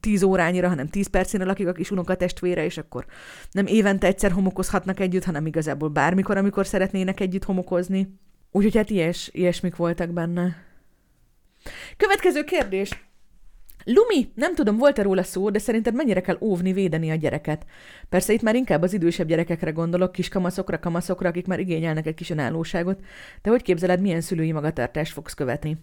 [0.01, 3.07] 10 órányira, hanem 10 percére lakik a kis unokatestvére, és akkor
[3.51, 8.19] nem évente egyszer homokozhatnak együtt, hanem igazából bármikor, amikor szeretnének együtt homokozni.
[8.51, 10.57] Úgyhogy hát ilyes, ilyesmik voltak benne.
[11.97, 13.07] Következő kérdés.
[13.89, 17.67] Lumi, nem tudom, volt-e róla szó, de szerinted mennyire kell óvni, védeni a gyereket?
[18.09, 22.15] Persze itt már inkább az idősebb gyerekekre gondolok, kis kamaszokra, kamaszokra, akik már igényelnek egy
[22.15, 23.01] kis önállóságot.
[23.43, 25.79] De hogy képzeled, milyen szülői magatartást fogsz követni?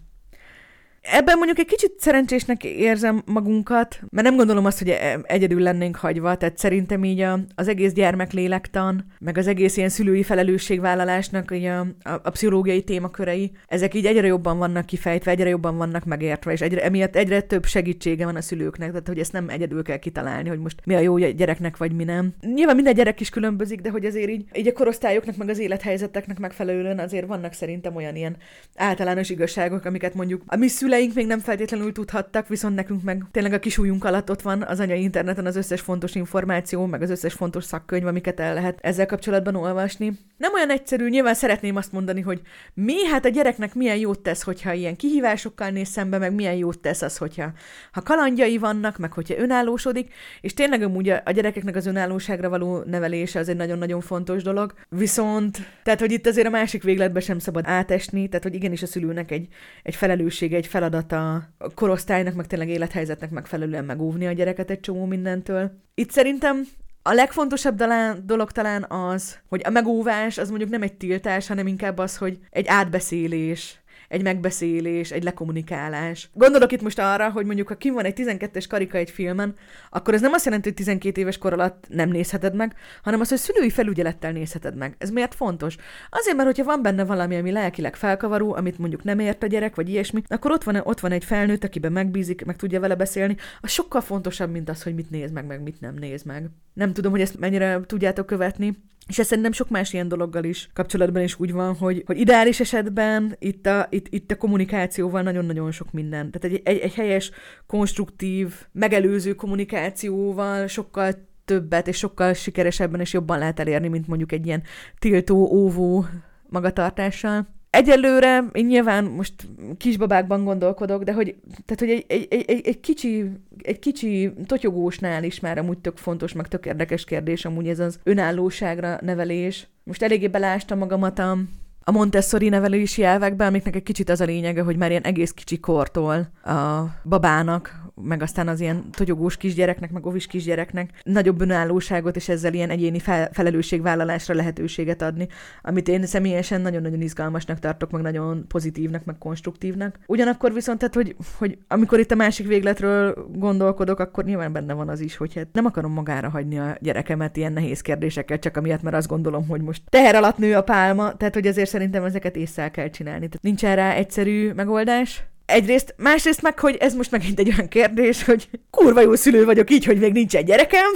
[1.12, 5.96] Ebben mondjuk egy kicsit szerencsésnek érzem magunkat, mert nem gondolom azt, hogy e- egyedül lennénk
[5.96, 11.64] hagyva, tehát szerintem így a, az egész gyermeklélektan, meg az egész ilyen szülői felelősségvállalásnak így
[11.64, 16.52] a, a, a pszichológiai témakörei, ezek így egyre jobban vannak kifejtve, egyre jobban vannak megértve,
[16.52, 19.98] és egyre, emiatt egyre több segítsége van a szülőknek, tehát hogy ezt nem egyedül kell
[19.98, 22.34] kitalálni, hogy most mi a jó gyereknek, vagy mi nem.
[22.54, 26.38] Nyilván minden gyerek is különbözik, de hogy azért így, így a korosztályoknak, meg az élethelyzeteknek
[26.38, 28.36] megfelelően azért vannak szerintem olyan ilyen
[28.76, 33.24] általános igazságok, amiket mondjuk a mi szüle szüleink még nem feltétlenül tudhattak, viszont nekünk meg
[33.30, 37.02] tényleg a kis ujjunk alatt ott van az anyai interneten az összes fontos információ, meg
[37.02, 40.12] az összes fontos szakkönyv, amiket el lehet ezzel kapcsolatban olvasni.
[40.36, 42.40] Nem olyan egyszerű, nyilván szeretném azt mondani, hogy
[42.74, 46.78] mi, hát a gyereknek milyen jót tesz, hogyha ilyen kihívásokkal néz szembe, meg milyen jót
[46.78, 47.52] tesz az, hogyha
[47.92, 53.38] ha kalandjai vannak, meg hogyha önállósodik, és tényleg amúgy a, gyerekeknek az önállóságra való nevelése
[53.38, 54.74] az egy nagyon-nagyon fontos dolog.
[54.88, 58.86] Viszont, tehát, hogy itt azért a másik végletbe sem szabad átesni, tehát, hogy igenis a
[58.86, 59.48] szülőnek egy,
[59.82, 65.04] egy felelőssége, egy feladata a korosztálynak, meg tényleg élethelyzetnek megfelelően megóvni a gyereket egy csomó
[65.04, 65.70] mindentől.
[65.94, 66.66] Itt szerintem
[67.02, 71.66] a legfontosabb dalán, dolog talán az, hogy a megóvás az mondjuk nem egy tiltás, hanem
[71.66, 76.30] inkább az, hogy egy átbeszélés, egy megbeszélés, egy lekommunikálás.
[76.32, 79.54] Gondolok itt most arra, hogy mondjuk ha kim van egy 12-es karika egy filmen,
[79.90, 83.28] akkor ez nem azt jelenti, hogy 12 éves kor alatt nem nézheted meg, hanem az,
[83.28, 84.94] hogy szülői felügyelettel nézheted meg.
[84.98, 85.76] Ez miért fontos?
[86.10, 89.74] Azért, mert hogyha van benne valami, ami lelkileg felkavaró, amit mondjuk nem ért a gyerek,
[89.74, 93.36] vagy ilyesmi, akkor ott van, ott van egy felnőtt, akiben megbízik, meg tudja vele beszélni,
[93.60, 96.50] az sokkal fontosabb, mint az, hogy mit néz meg, meg mit nem néz meg.
[96.72, 98.76] Nem tudom, hogy ezt mennyire tudjátok követni.
[99.08, 102.60] És ez szerintem sok más ilyen dologgal is kapcsolatban is úgy van, hogy, hogy ideális
[102.60, 106.30] esetben itt a, itt, itt a kommunikációval nagyon-nagyon sok minden.
[106.30, 107.30] Tehát egy, egy, egy helyes,
[107.66, 111.12] konstruktív, megelőző kommunikációval sokkal
[111.44, 114.62] többet és sokkal sikeresebben és jobban lehet elérni, mint mondjuk egy ilyen
[114.98, 116.04] tiltó, óvó
[116.48, 117.46] magatartással.
[117.74, 119.34] Egyelőre én nyilván most
[119.76, 123.30] kisbabákban gondolkodok, de hogy, tehát, hogy egy, egy, egy, egy, kicsi,
[123.62, 127.98] egy kicsi totyogósnál is már amúgy tök fontos, meg tök érdekes kérdés amúgy ez az
[128.02, 129.66] önállóságra nevelés.
[129.84, 131.38] Most eléggé belástam magamat a,
[131.84, 135.60] a Montessori nevelési elvekben, amiknek egy kicsit az a lényege, hogy már ilyen egész kicsi
[135.60, 142.28] kortól a babának meg aztán az ilyen togyogós kisgyereknek, meg ovis kisgyereknek nagyobb önállóságot, és
[142.28, 145.28] ezzel ilyen egyéni fel- felelősségvállalásra lehetőséget adni,
[145.62, 149.98] amit én személyesen nagyon-nagyon izgalmasnak tartok, meg nagyon pozitívnak, meg konstruktívnak.
[150.06, 154.88] Ugyanakkor viszont, tehát, hogy, hogy amikor itt a másik végletről gondolkodok, akkor nyilván benne van
[154.88, 158.82] az is, hogy hát nem akarom magára hagyni a gyerekemet ilyen nehéz kérdésekkel, csak amiatt,
[158.82, 162.36] mert azt gondolom, hogy most teher alatt nő a pálma, tehát hogy azért szerintem ezeket
[162.36, 163.26] észre kell csinálni.
[163.26, 168.24] Tehát nincs erre egyszerű megoldás, Egyrészt, másrészt meg, hogy ez most megint egy olyan kérdés,
[168.24, 170.90] hogy kurva jó szülő vagyok így, hogy még nincs egy gyerekem,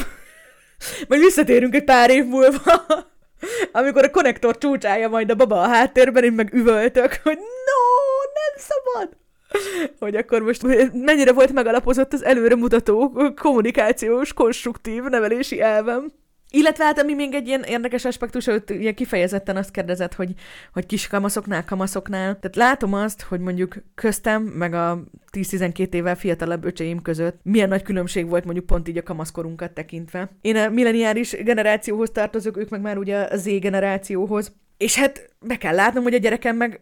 [1.09, 2.87] majd visszatérünk egy pár év múlva,
[3.72, 7.83] amikor a konnektor csúcsája majd a baba a háttérben, én meg üvöltök, hogy no,
[8.35, 9.16] nem szabad!
[9.99, 10.62] Hogy akkor most
[10.93, 16.12] mennyire volt megalapozott az előremutató kommunikációs, konstruktív nevelési elvem.
[16.51, 20.34] Illetve hát, ami még egy ilyen érdekes aspektus, hogy ugye kifejezetten azt kérdezett, hogy,
[20.72, 21.64] hogy kis kamaszoknál.
[22.38, 27.82] Tehát látom azt, hogy mondjuk köztem, meg a 10-12 évvel fiatalabb öcseim között milyen nagy
[27.82, 30.30] különbség volt mondjuk pont így a kamaszkorunkat tekintve.
[30.40, 34.53] Én a milleniális generációhoz tartozok, ők meg már ugye a Z generációhoz.
[34.79, 36.81] És hát be kell látnom, hogy a gyerekem meg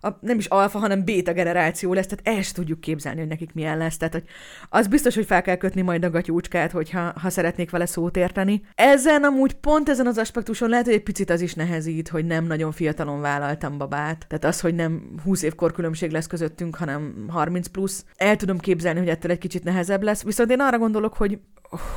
[0.00, 3.78] a, nem is alfa, hanem béta generáció lesz, tehát el tudjuk képzelni, hogy nekik milyen
[3.78, 3.96] lesz.
[3.96, 4.24] Tehát hogy
[4.68, 8.62] az biztos, hogy fel kell kötni majd a gatyúcskát, hogyha ha szeretnék vele szót érteni.
[8.74, 12.44] Ezen amúgy pont ezen az aspektuson lehet, hogy egy picit az is nehezít, hogy nem
[12.44, 14.24] nagyon fiatalon vállaltam babát.
[14.28, 18.04] Tehát az, hogy nem 20 év különbség lesz közöttünk, hanem 30 plusz.
[18.16, 20.22] El tudom képzelni, hogy ettől egy kicsit nehezebb lesz.
[20.22, 21.38] Viszont én arra gondolok, hogy,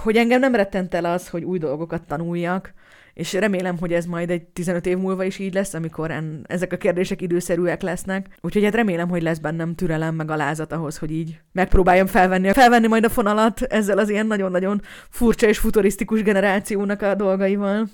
[0.03, 2.73] hogy engem nem rettent el az, hogy új dolgokat tanuljak,
[3.13, 6.73] és remélem, hogy ez majd egy 15 év múlva is így lesz, amikor en, ezek
[6.73, 8.37] a kérdések időszerűek lesznek.
[8.41, 12.87] Úgyhogy hát remélem, hogy lesz bennem türelem, meg alázat ahhoz, hogy így megpróbáljam felvenni, felvenni
[12.87, 17.87] majd a fonalat ezzel az ilyen nagyon-nagyon furcsa és futurisztikus generációnak a dolgaival.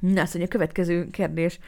[0.00, 1.58] Na, szóval a következő kérdés.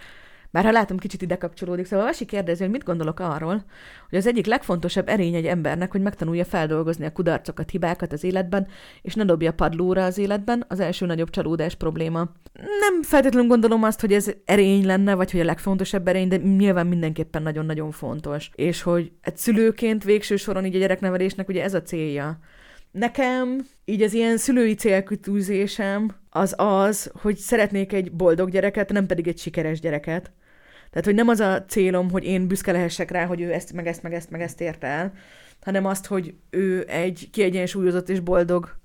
[0.51, 1.86] Bár ha látom, kicsit ide kapcsolódik.
[1.86, 3.64] Szóval Vasi kérdezi, hogy mit gondolok arról,
[4.09, 8.66] hogy az egyik legfontosabb erény egy embernek, hogy megtanulja feldolgozni a kudarcokat, hibákat az életben,
[9.03, 12.28] és ne dobja padlóra az életben, az első nagyobb csalódás probléma.
[12.53, 16.86] Nem feltétlenül gondolom azt, hogy ez erény lenne, vagy hogy a legfontosabb erény, de nyilván
[16.86, 18.51] mindenképpen nagyon-nagyon fontos.
[18.55, 22.38] És hogy egy szülőként végső soron így a gyereknevelésnek ugye ez a célja,
[22.90, 29.28] Nekem így az ilyen szülői célkütűzésem az az, hogy szeretnék egy boldog gyereket, nem pedig
[29.28, 30.32] egy sikeres gyereket.
[30.91, 33.86] Tehát, hogy nem az a célom, hogy én büszke lehessek rá, hogy ő ezt, meg
[33.86, 35.12] ezt, meg ezt, meg ezt ért el,
[35.61, 38.76] hanem azt, hogy ő egy kiegyensúlyozott és boldog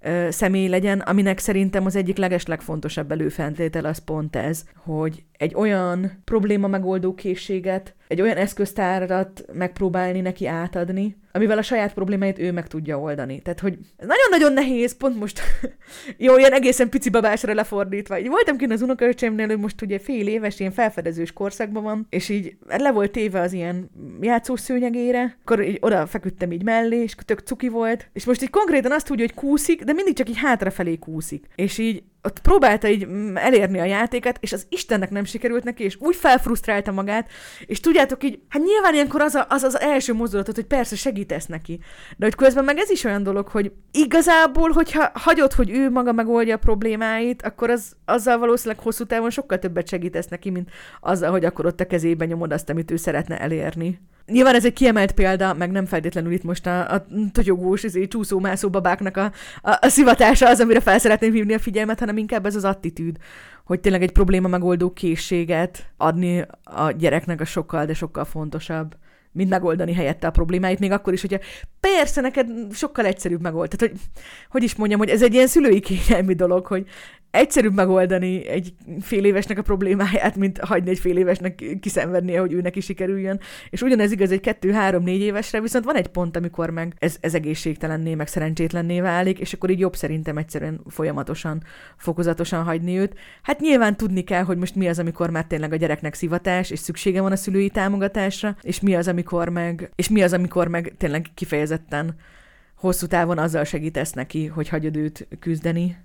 [0.00, 6.22] ö, személy legyen, aminek szerintem az egyik legeslegfontosabb előfeltétel az pont ez, hogy egy olyan
[6.24, 12.66] probléma megoldó készséget, egy olyan eszköztárat megpróbálni neki átadni, amivel a saját problémáit ő meg
[12.66, 13.40] tudja oldani.
[13.40, 15.40] Tehát, hogy nagyon-nagyon nehéz, pont most
[16.26, 18.18] jó, ilyen egészen pici babásra lefordítva.
[18.18, 22.28] Így voltam kint az unokaöcsémnél, ő most ugye fél éves, ilyen felfedezős korszakban van, és
[22.28, 23.90] így le volt téve az ilyen
[24.20, 28.92] játszószőnyegére, akkor így oda feküdtem így mellé, és tök cuki volt, és most így konkrétan
[28.92, 31.46] azt tudja, hogy kúszik, de mindig csak így hátrafelé kúszik.
[31.54, 35.84] És így ott próbálta így mm, elérni a játékát, és az Istennek nem sikerült neki,
[35.84, 37.30] és úgy felfrusztrálta magát,
[37.66, 41.46] és tudjátok így, hát nyilván ilyenkor az a, az, az első mozdulatot, hogy persze segítesz
[41.46, 41.80] neki.
[42.16, 46.12] De hogy közben meg ez is olyan dolog, hogy igazából, hogyha hagyod, hogy ő maga
[46.12, 50.70] megoldja a problémáit, akkor az, azzal valószínűleg hosszú távon sokkal többet segítesz neki, mint
[51.00, 54.00] azzal, hogy akkor ott a kezében nyomod azt, amit ő szeretne elérni.
[54.26, 58.70] Nyilván ez egy kiemelt példa, meg nem feltétlenül itt most a, a totyogós, izé, csúszó-mászó
[58.70, 62.56] babáknak a, a, a szivatása az, amire fel szeretném hívni a figyelmet, hanem inkább ez
[62.56, 63.16] az attitűd,
[63.64, 68.96] hogy tényleg egy probléma megoldó készséget adni a gyereknek a sokkal, de sokkal fontosabb
[69.36, 71.38] mint megoldani helyette a problémáit, még akkor is, hogyha
[71.94, 73.68] persze neked sokkal egyszerűbb megold.
[73.68, 74.02] Tehát, hogy,
[74.50, 76.86] hogy is mondjam, hogy ez egy ilyen szülői kényelmi dolog, hogy
[77.36, 82.76] egyszerűbb megoldani egy fél évesnek a problémáját, mint hagyni egy fél évesnek kiszenvednie, hogy őnek
[82.76, 83.40] is sikerüljön.
[83.70, 87.16] És ugyanez igaz egy kettő, három, négy évesre, viszont van egy pont, amikor meg ez,
[87.20, 91.62] ez egészségtelenné, meg szerencsétlenné válik, és akkor így jobb szerintem egyszerűen folyamatosan,
[91.96, 93.14] fokozatosan hagyni őt.
[93.42, 96.78] Hát nyilván tudni kell, hogy most mi az, amikor már tényleg a gyereknek szivatás, és
[96.78, 100.94] szüksége van a szülői támogatásra, és mi az, amikor meg, és mi az, amikor meg
[100.98, 101.75] tényleg kifejezetten
[102.76, 105.96] hosszú távon azzal segítesz neki, hogy hagyod őt küzdeni.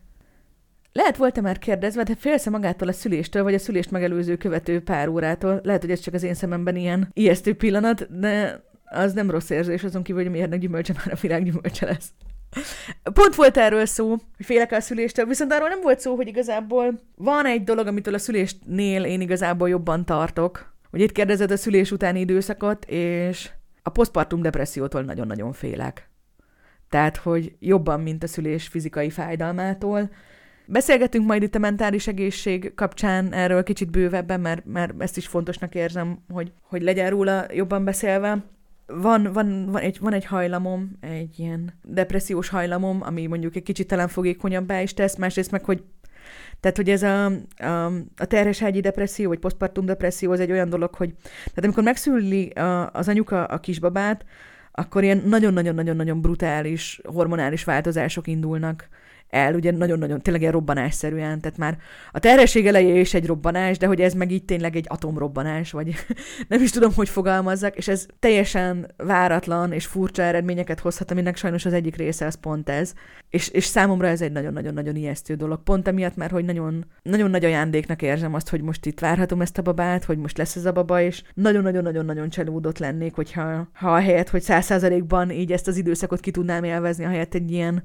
[0.94, 5.08] Lehet volt-e már kérdezve, de félsz magától a szüléstől, vagy a szülést megelőző követő pár
[5.08, 5.62] órától?
[5.64, 9.84] Lehet, hogy ez csak az én szememben ilyen ijesztő pillanat, de az nem rossz érzés,
[9.84, 12.12] azon kívül, hogy miért gyümölcse már a világ gyümölcse lesz.
[13.14, 17.00] Pont volt erről szó, hogy félek a szüléstől, viszont arról nem volt szó, hogy igazából
[17.16, 20.74] van egy dolog, amitől a szülésnél én igazából jobban tartok.
[20.90, 23.50] Hogy itt kérdezed a szülés utáni időszakot, és
[23.92, 26.10] posztpartum depressziótól nagyon-nagyon félek.
[26.90, 30.10] Tehát, hogy jobban, mint a szülés fizikai fájdalmától,
[30.72, 35.76] Beszélgetünk majd itt a mentális egészség kapcsán erről kicsit bővebben, mert, mert ezt is fontosnak
[35.76, 38.46] érzem, hogy, hogy legyen róla jobban beszélve.
[38.88, 43.88] Van, van, van, egy, van egy hajlamom, egy ilyen depressziós hajlamom, ami mondjuk egy kicsit
[43.88, 45.84] talán fogékonyabbá is tesz, másrészt meg, hogy
[46.60, 47.26] tehát, hogy ez a,
[47.58, 47.86] a,
[48.18, 52.90] a terheságyi depresszió, vagy posztpartum depresszió, az egy olyan dolog, hogy tehát amikor megszüli a,
[52.92, 54.26] az anyuka a kisbabát,
[54.72, 58.90] akkor ilyen nagyon-nagyon-nagyon-nagyon brutális hormonális változások indulnak
[59.32, 61.78] el, ugye nagyon-nagyon tényleg ilyen robbanásszerűen, tehát már
[62.12, 65.94] a terhesség eleje is egy robbanás, de hogy ez meg így tényleg egy atomrobbanás, vagy
[66.48, 71.66] nem is tudom, hogy fogalmazzak, és ez teljesen váratlan és furcsa eredményeket hozhat, aminek sajnos
[71.66, 72.94] az egyik része az pont ez.
[73.30, 75.64] És, és számomra ez egy nagyon-nagyon-nagyon ijesztő dolog.
[75.64, 79.58] Pont emiatt, mert hogy nagyon, nagyon nagy ajándéknak érzem azt, hogy most itt várhatom ezt
[79.58, 84.00] a babát, hogy most lesz ez a baba, és nagyon-nagyon-nagyon-nagyon csalódott lennék, hogyha ha a
[84.00, 87.84] helyet, hogy száz százalékban így ezt az időszakot ki tudnám élvezni, a helyett egy ilyen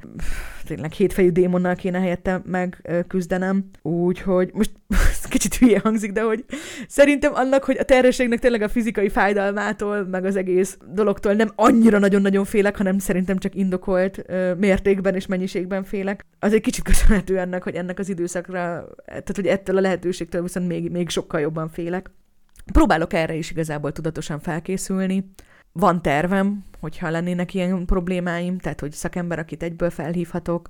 [0.66, 3.64] tényleg hétfejű démonnal kéne helyette megküzdenem.
[3.82, 4.70] Úgyhogy most
[5.28, 6.44] kicsit hülye hangzik, de hogy
[6.88, 11.98] szerintem annak, hogy a terhességnek tényleg a fizikai fájdalmától, meg az egész dologtól nem annyira
[11.98, 14.24] nagyon-nagyon félek, hanem szerintem csak indokolt
[14.58, 16.26] mértékben és mennyiségben félek.
[16.38, 20.66] Az egy kicsit köszönhető ennek, hogy ennek az időszakra, tehát hogy ettől a lehetőségtől viszont
[20.66, 22.10] még, még sokkal jobban félek.
[22.72, 25.30] Próbálok erre is igazából tudatosan felkészülni.
[25.72, 30.68] Van tervem, hogyha lennének ilyen problémáim, tehát hogy szakember, akit egyből felhívhatok,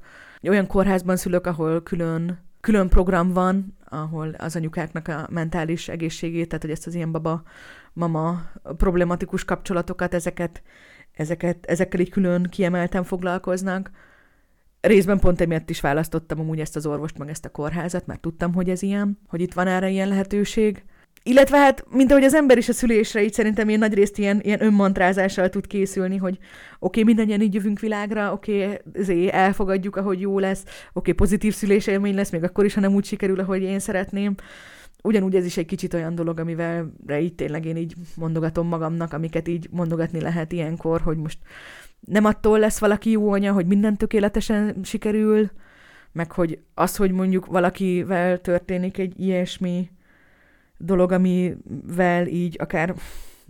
[0.48, 6.62] olyan kórházban szülök, ahol külön, külön program van, ahol az anyukáknak a mentális egészségét, tehát
[6.62, 8.42] hogy ezt az ilyen baba-mama
[8.76, 10.62] problematikus kapcsolatokat, ezeket,
[11.12, 13.90] ezeket, ezekkel így külön kiemelten foglalkoznak.
[14.80, 18.54] Részben pont emiatt is választottam amúgy ezt az orvost, meg ezt a kórházat, mert tudtam,
[18.54, 20.84] hogy ez ilyen, hogy itt van erre ilyen lehetőség.
[21.28, 24.62] Illetve hát, mint ahogy az ember is a szülésre, így szerintem ilyen nagyrészt ilyen, ilyen
[24.62, 26.44] önmantrázással tud készülni, hogy oké,
[26.78, 32.14] okay, mindannyian így jövünk világra, oké, okay, elfogadjuk, ahogy jó lesz, oké, okay, pozitív szülésélmény
[32.14, 34.34] lesz, még akkor is, ha nem úgy sikerül, ahogy én szeretném.
[35.02, 39.48] Ugyanúgy ez is egy kicsit olyan dolog, amivel így tényleg én így mondogatom magamnak, amiket
[39.48, 41.38] így mondogatni lehet ilyenkor, hogy most
[42.00, 45.50] nem attól lesz valaki jó anya, hogy minden tökéletesen sikerül,
[46.12, 49.90] meg hogy az, hogy mondjuk valakivel történik egy ilyesmi,
[50.78, 52.94] dolog, amivel így akár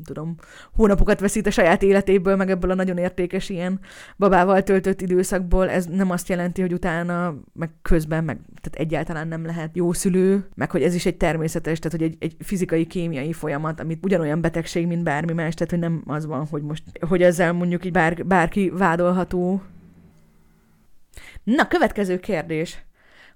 [0.05, 0.35] tudom,
[0.73, 3.81] hónapokat veszít a saját életéből, meg ebből a nagyon értékes ilyen
[4.17, 9.45] babával töltött időszakból, ez nem azt jelenti, hogy utána, meg közben, meg tehát egyáltalán nem
[9.45, 13.33] lehet jó szülő, meg hogy ez is egy természetes, tehát hogy egy, egy fizikai, kémiai
[13.33, 17.23] folyamat, amit ugyanolyan betegség, mint bármi más, tehát hogy nem az van, hogy most, hogy
[17.23, 19.63] ezzel mondjuk így bár, bárki vádolható.
[21.45, 22.85] Na, következő kérdés.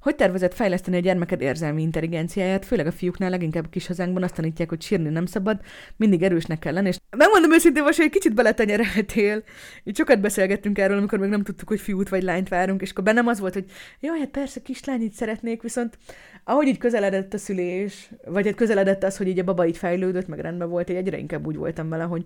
[0.01, 4.35] Hogy tervezett fejleszteni a gyermeked érzelmi intelligenciáját, főleg a fiúknál, leginkább a kis hazánkban azt
[4.35, 5.61] tanítják, hogy sírni nem szabad,
[5.97, 9.43] mindig erősnek kell lenni, és megmondom őszintén, most, hogy egy kicsit beletenyereltél.
[9.85, 13.05] Így sokat beszélgettünk erről, amikor még nem tudtuk, hogy fiút vagy lányt várunk, és akkor
[13.05, 13.65] bennem az volt, hogy
[14.01, 15.99] jó, hát persze kislány így szeretnék, viszont
[16.45, 20.27] ahogy így közeledett a szülés, vagy hát közeledett az, hogy így a baba így fejlődött,
[20.27, 22.25] meg rendben volt, én egyre inkább úgy voltam vele, hogy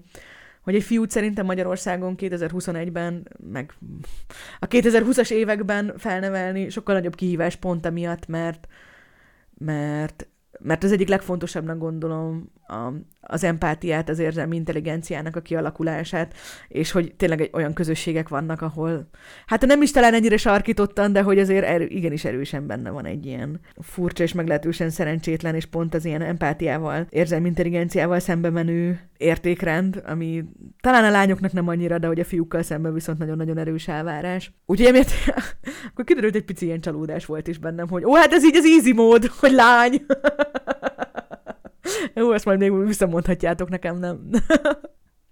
[0.65, 3.73] hogy egy fiút szerintem Magyarországon 2021-ben, meg
[4.59, 8.67] a 2020-as években felnevelni sokkal nagyobb kihívás pont emiatt, mert
[9.59, 10.29] mert
[10.61, 16.35] mert az egyik legfontosabbnak gondolom a, az empátiát, az érzelmi intelligenciának a kialakulását,
[16.69, 19.09] és hogy tényleg egy olyan közösségek vannak, ahol,
[19.47, 23.27] hát nem is talán ennyire sarkítottan, de hogy azért erő, igenis erősen benne van egy
[23.27, 30.03] ilyen furcsa és meglehetősen szerencsétlen, és pont az ilyen empátiával, érzelmi intelligenciával szembe menő értékrend,
[30.07, 30.45] ami
[30.81, 34.53] talán a lányoknak nem annyira, de hogy a fiúkkal szemben viszont nagyon-nagyon erős elvárás.
[34.66, 35.11] Úgyhogy emiatt
[35.91, 38.64] akkor kiderült egy pici ilyen csalódás volt is bennem, hogy ó, hát ez így az
[38.64, 40.05] easy mód, hogy lány.
[42.14, 44.20] Jó, ezt majd még visszamondhatjátok nekem, nem?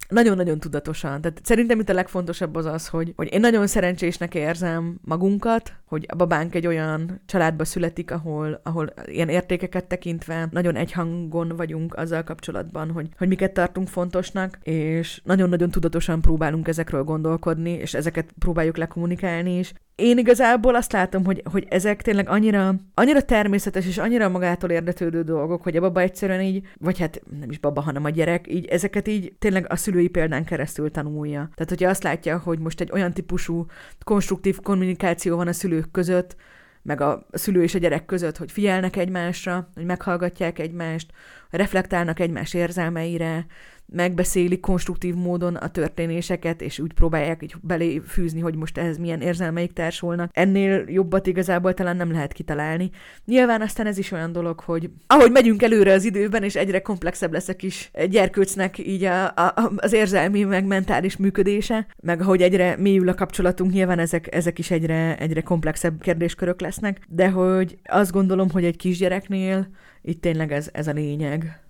[0.09, 1.20] nagyon-nagyon tudatosan.
[1.20, 6.07] Tehát szerintem itt a legfontosabb az az, hogy, hogy én nagyon szerencsésnek érzem magunkat, hogy
[6.09, 12.22] a babánk egy olyan családba születik, ahol, ahol ilyen értékeket tekintve nagyon egyhangon vagyunk azzal
[12.22, 18.76] kapcsolatban, hogy, hogy miket tartunk fontosnak, és nagyon-nagyon tudatosan próbálunk ezekről gondolkodni, és ezeket próbáljuk
[18.76, 19.72] lekommunikálni is.
[20.03, 25.22] Én igazából azt látom, hogy, hogy ezek tényleg annyira, annyira természetes és annyira magától érdetődő
[25.22, 28.66] dolgok, hogy a baba egyszerűen így, vagy hát nem is baba, hanem a gyerek, így
[28.66, 31.48] ezeket így tényleg a szülői példán keresztül tanulja.
[31.55, 33.66] Tehát, hogyha azt látja, hogy most egy olyan típusú
[34.05, 36.36] konstruktív kommunikáció van a szülők között,
[36.82, 41.11] meg a szülő és a gyerek között, hogy figyelnek egymásra, hogy meghallgatják egymást,
[41.50, 43.46] reflektálnak egymás érzelmeire,
[43.93, 49.20] megbeszélik konstruktív módon a történéseket, és úgy próbálják így belé fűzni, hogy most ehhez milyen
[49.20, 50.30] érzelmeik társulnak.
[50.32, 52.90] Ennél jobbat igazából talán nem lehet kitalálni.
[53.24, 57.32] Nyilván aztán ez is olyan dolog, hogy ahogy megyünk előre az időben, és egyre komplexebb
[57.32, 62.76] lesz a kis gyerkőcnek így a, a, az érzelmi, meg mentális működése, meg ahogy egyre
[62.78, 68.12] mélyül a kapcsolatunk, nyilván ezek, ezek is egyre, egyre komplexebb kérdéskörök lesznek, de hogy azt
[68.12, 69.68] gondolom, hogy egy kisgyereknél
[70.03, 71.62] itt tényleg ez, ez a lényeg.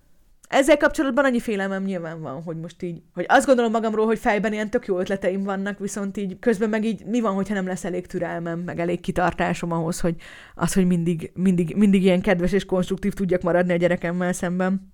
[0.52, 4.52] Ezzel kapcsolatban annyi félelmem nyilván van, hogy most így, hogy azt gondolom magamról, hogy fejben
[4.52, 7.84] ilyen tök jó ötleteim vannak, viszont így közben meg így mi van, hogyha nem lesz
[7.84, 10.14] elég türelmem, meg elég kitartásom ahhoz, hogy
[10.54, 14.92] az, hogy mindig, mindig, mindig ilyen kedves és konstruktív tudjak maradni a gyerekemmel szemben.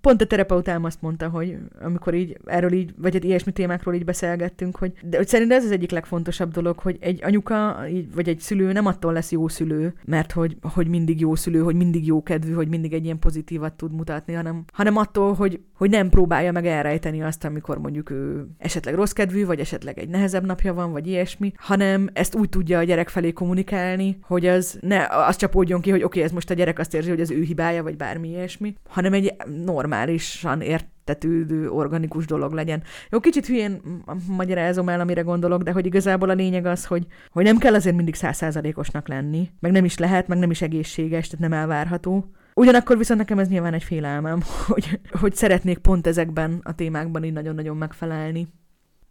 [0.00, 4.04] Pont a terapeutám azt mondta, hogy amikor így erről így, vagy egy ilyesmi témákról így
[4.04, 8.28] beszélgettünk, hogy, de hogy szerintem ez az egyik legfontosabb dolog, hogy egy anyuka, így, vagy
[8.28, 12.06] egy szülő nem attól lesz jó szülő, mert hogy, hogy mindig jó szülő, hogy mindig
[12.06, 16.08] jó kedvű, hogy mindig egy ilyen pozitívat tud mutatni, hanem, hanem attól, hogy, hogy nem
[16.08, 20.74] próbálja meg elrejteni azt, amikor mondjuk ő esetleg rossz kedvű, vagy esetleg egy nehezebb napja
[20.74, 25.36] van, vagy ilyesmi, hanem ezt úgy tudja a gyerek felé kommunikálni, hogy az ne az
[25.36, 27.82] csapódjon ki, hogy oké, okay, ez most a gyerek azt érzi, hogy az ő hibája,
[27.82, 29.34] vagy bármi ilyesmi, hanem egy
[29.64, 32.82] no, normálisan értetődő, organikus dolog legyen.
[33.10, 33.80] Jó, kicsit hülyén
[34.26, 37.96] magyarázom el, amire gondolok, de hogy igazából a lényeg az, hogy, hogy nem kell azért
[37.96, 42.30] mindig százszázalékosnak lenni, meg nem is lehet, meg nem is egészséges, tehát nem elvárható.
[42.54, 47.32] Ugyanakkor viszont nekem ez nyilván egy félelmem, hogy, hogy szeretnék pont ezekben a témákban így
[47.32, 48.48] nagyon-nagyon megfelelni.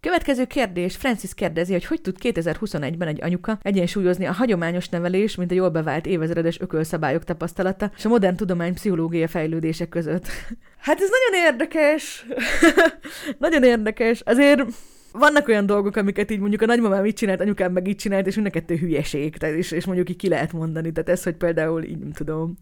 [0.00, 0.96] Következő kérdés.
[0.96, 5.68] Francis kérdezi, hogy hogy tud 2021-ben egy anyuka egyensúlyozni a hagyományos nevelés, mint a jól
[5.68, 10.26] bevált évezredes ökölszabályok tapasztalata, és a modern tudomány pszichológia fejlődése között.
[10.78, 12.26] Hát ez nagyon érdekes.
[13.38, 14.20] nagyon érdekes.
[14.20, 14.64] Azért
[15.12, 18.34] vannak olyan dolgok, amiket így mondjuk a nagymamám így csinált, anyukám meg így csinált, és
[18.34, 20.92] mind a kettő hülyeség, tehát, és, és mondjuk így ki lehet mondani.
[20.92, 22.58] Tehát ez, hogy például így nem tudom,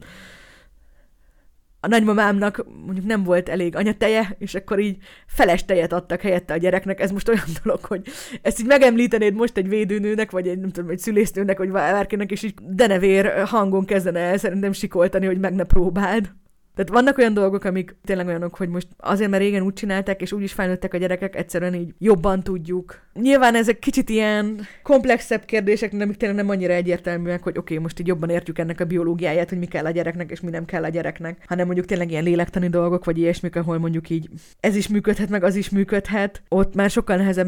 [1.87, 6.57] a nagymamámnak mondjuk nem volt elég anyateje, és akkor így feles tejet adtak helyette a
[6.57, 7.01] gyereknek.
[7.01, 8.03] Ez most olyan dolog, hogy
[8.43, 12.43] ezt így megemlítenéd most egy védőnőnek, vagy egy, nem tudom, egy szülésznőnek, vagy bárkinek, és
[12.43, 16.32] így denevér hangon kezdene el szerintem sikoltani, hogy meg ne próbáld.
[16.77, 20.33] Tehát vannak olyan dolgok, amik tényleg olyanok, hogy most azért, mert régen úgy csinálták, és
[20.33, 23.01] úgy is fejlődtek a gyerekek, egyszerűen így jobban tudjuk.
[23.14, 28.01] Nyilván ezek kicsit ilyen komplexebb kérdések, amik tényleg nem annyira egyértelműek, hogy oké, okay, most
[28.01, 30.85] így jobban értjük ennek a biológiáját, hogy mi kell a gyereknek, és mi nem kell
[30.85, 34.29] a gyereknek, hanem mondjuk tényleg ilyen lélektani dolgok, vagy ilyesmik, ahol mondjuk így
[34.61, 36.43] ez is működhet, meg az is működhet.
[36.49, 37.47] Ott már sokkal nehezebb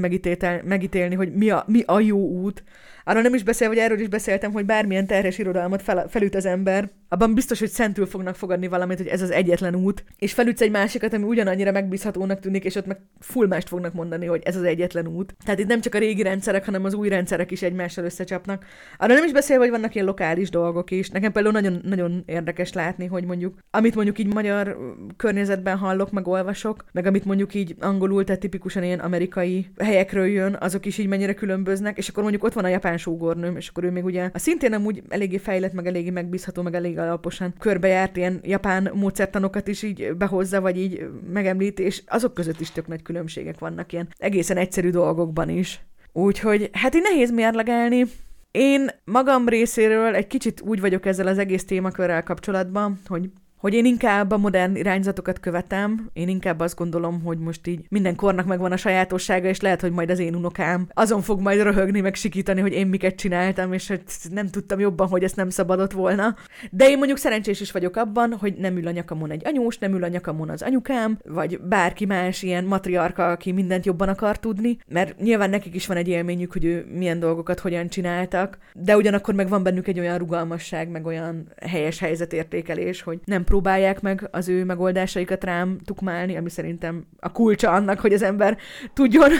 [0.64, 2.62] megítélni, hogy mi a, mi a jó út.
[3.08, 6.46] Arról nem is beszél, hogy erről is beszéltem, hogy bármilyen terhes irodalmat fel, felüt az
[6.46, 10.60] ember, abban biztos, hogy szentül fognak fogadni valamit, hogy ez az egyetlen út, és felütsz
[10.60, 14.56] egy másikat, ami ugyanannyira megbízhatónak tűnik, és ott meg full mást fognak mondani, hogy ez
[14.56, 15.34] az egyetlen út.
[15.44, 18.64] Tehát itt nem csak a régi rendszerek, hanem az új rendszerek is egymással összecsapnak.
[18.98, 21.10] Arra nem is beszél, hogy vannak ilyen lokális dolgok is.
[21.10, 24.76] Nekem például nagyon, nagyon érdekes látni, hogy mondjuk, amit mondjuk így magyar
[25.16, 30.56] környezetben hallok, meg olvasok, meg amit mondjuk így angolul, tehát tipikusan ilyen amerikai helyekről jön,
[30.60, 33.84] azok is így mennyire különböznek, és akkor mondjuk ott van a japán sógornőm, és akkor
[33.84, 37.54] ő még ugye a szintén nem úgy eléggé fejlett, meg eléggé megbízható, meg elég alaposan
[37.58, 42.86] körbejárt ilyen japán módszertanokat is így behozza, vagy így megemlíti, és azok között is tök
[42.86, 45.80] nagy különbségek vannak ilyen egészen egyszerű dolgokban is.
[46.12, 48.04] Úgyhogy hát így nehéz mérlegelni.
[48.50, 53.84] Én magam részéről egy kicsit úgy vagyok ezzel az egész témakörrel kapcsolatban, hogy hogy én
[53.84, 58.72] inkább a modern irányzatokat követem, én inkább azt gondolom, hogy most így minden kornak megvan
[58.72, 62.60] a sajátossága, és lehet, hogy majd az én unokám azon fog majd röhögni, meg sikítani,
[62.60, 66.36] hogy én miket csináltam, és hogy nem tudtam jobban, hogy ezt nem szabadott volna.
[66.70, 69.94] De én mondjuk szerencsés is vagyok abban, hogy nem ül a nyakamon egy anyós, nem
[69.94, 74.78] ül a nyakamon az anyukám, vagy bárki más ilyen matriarka, aki mindent jobban akar tudni,
[74.88, 79.34] mert nyilván nekik is van egy élményük, hogy ő milyen dolgokat hogyan csináltak, de ugyanakkor
[79.34, 84.48] meg van bennük egy olyan rugalmasság, meg olyan helyes helyzetértékelés, hogy nem próbálják meg az
[84.48, 88.56] ő megoldásaikat rám tukmálni, ami szerintem a kulcsa annak, hogy az ember
[88.92, 89.30] tudjon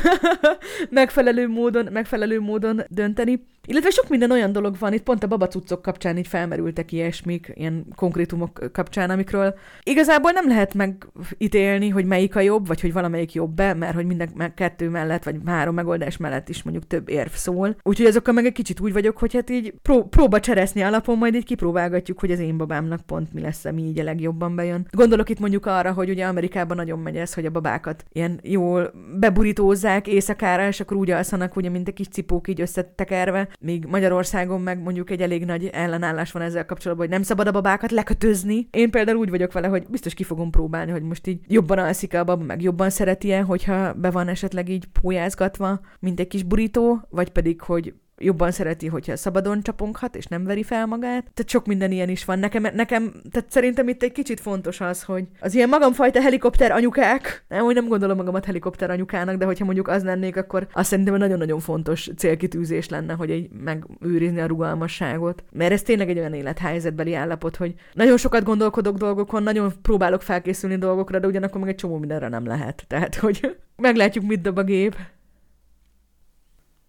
[0.91, 3.47] megfelelő módon, megfelelő módon dönteni.
[3.71, 7.87] Illetve sok minden olyan dolog van, itt pont a babacuccok kapcsán így felmerültek ilyesmik, ilyen
[7.95, 13.75] konkrétumok kapcsán, amikről igazából nem lehet megítélni, hogy melyik a jobb, vagy hogy valamelyik jobb-e,
[13.75, 17.77] mert hogy minden kettő mellett, vagy három megoldás mellett is mondjuk több érv szól.
[17.83, 21.35] Úgyhogy azokkal meg egy kicsit úgy vagyok, hogy hát így pró- próba csereszni alapon majd
[21.35, 24.87] így kipróbálgatjuk, hogy az én babámnak pont mi lesz, ami így a legjobban bejön.
[24.91, 28.93] Gondolok itt mondjuk arra, hogy ugye Amerikában nagyon megy ez, hogy a babákat ilyen jól
[29.19, 34.61] beburitózzák éjszakára, és akkor úgy alszanak, ugye, mint egy kis cipók így összetekerve, míg Magyarországon
[34.61, 38.69] meg mondjuk egy elég nagy ellenállás van ezzel kapcsolatban, hogy nem szabad a babákat lekötözni.
[38.71, 42.15] Én például úgy vagyok vele, hogy biztos ki fogom próbálni, hogy most így jobban alszik
[42.15, 47.01] a baba, meg jobban szereti hogyha be van esetleg így pólyázgatva, mint egy kis burító,
[47.11, 51.23] vagy pedig, hogy jobban szereti, hogyha szabadon csaponghat, és nem veri fel magát.
[51.35, 52.39] Tehát sok minden ilyen is van.
[52.39, 57.45] Nekem, nekem tehát szerintem itt egy kicsit fontos az, hogy az ilyen magamfajta helikopter anyukák,
[57.49, 61.15] nem, hogy nem gondolom magamat helikopter anyukának, de hogyha mondjuk az lennék, akkor azt szerintem
[61.17, 65.45] nagyon-nagyon fontos célkitűzés lenne, hogy egy megőrizni a rugalmasságot.
[65.53, 70.77] Mert ez tényleg egy olyan élethelyzetbeli állapot, hogy nagyon sokat gondolkodok dolgokon, nagyon próbálok felkészülni
[70.77, 72.85] dolgokra, de ugyanakkor meg egy csomó mindenre nem lehet.
[72.87, 74.97] Tehát, hogy meglátjuk, mit dob a gép.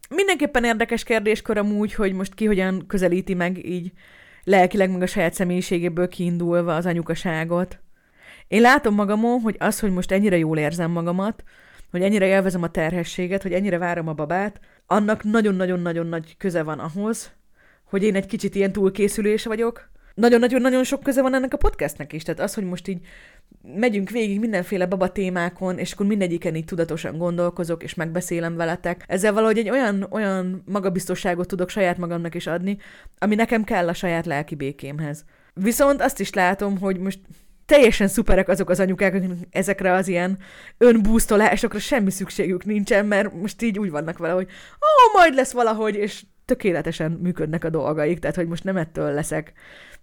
[0.10, 3.92] Mindenképpen érdekes kérdéskör amúgy, hogy most ki hogyan közelíti meg így
[4.44, 7.80] lelkileg, meg a saját személyiségéből kiindulva az anyukaságot.
[8.48, 11.44] Én látom magamon, hogy az, hogy most ennyire jól érzem magamat,
[11.92, 16.80] hogy ennyire élvezem a terhességet, hogy ennyire várom a babát, annak nagyon-nagyon-nagyon nagy köze van
[16.80, 17.32] ahhoz,
[17.84, 22.24] hogy én egy kicsit ilyen túlkészülés vagyok, nagyon-nagyon-nagyon sok köze van ennek a podcastnek is.
[22.24, 23.06] Tehát az, hogy most így
[23.62, 29.04] megyünk végig mindenféle baba témákon, és akkor mindegyiken így tudatosan gondolkozok, és megbeszélem veletek.
[29.08, 32.78] Ezzel valahogy egy olyan, olyan magabiztosságot tudok saját magamnak is adni,
[33.18, 35.26] ami nekem kell a saját lelki békémhez.
[35.54, 37.20] Viszont azt is látom, hogy most
[37.66, 40.38] teljesen szuperek azok az anyukák, akik ezekre az ilyen
[40.78, 45.96] önbúztolásokra semmi szükségük nincsen, mert most így úgy vannak vele, hogy ó, majd lesz valahogy,
[45.96, 49.54] és tökéletesen működnek a dolgaik, tehát hogy most nem ettől leszek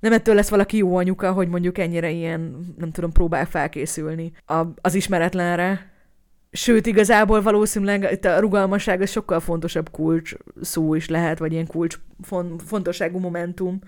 [0.00, 4.62] nem ettől lesz valaki jó anyuka, hogy mondjuk ennyire ilyen, nem tudom, próbál felkészülni a,
[4.80, 5.90] az ismeretlenre.
[6.50, 11.66] Sőt, igazából valószínűleg itt a rugalmasság az sokkal fontosabb kulcs szó is lehet, vagy ilyen
[11.66, 11.98] kulcs
[12.66, 13.78] fontosságú momentum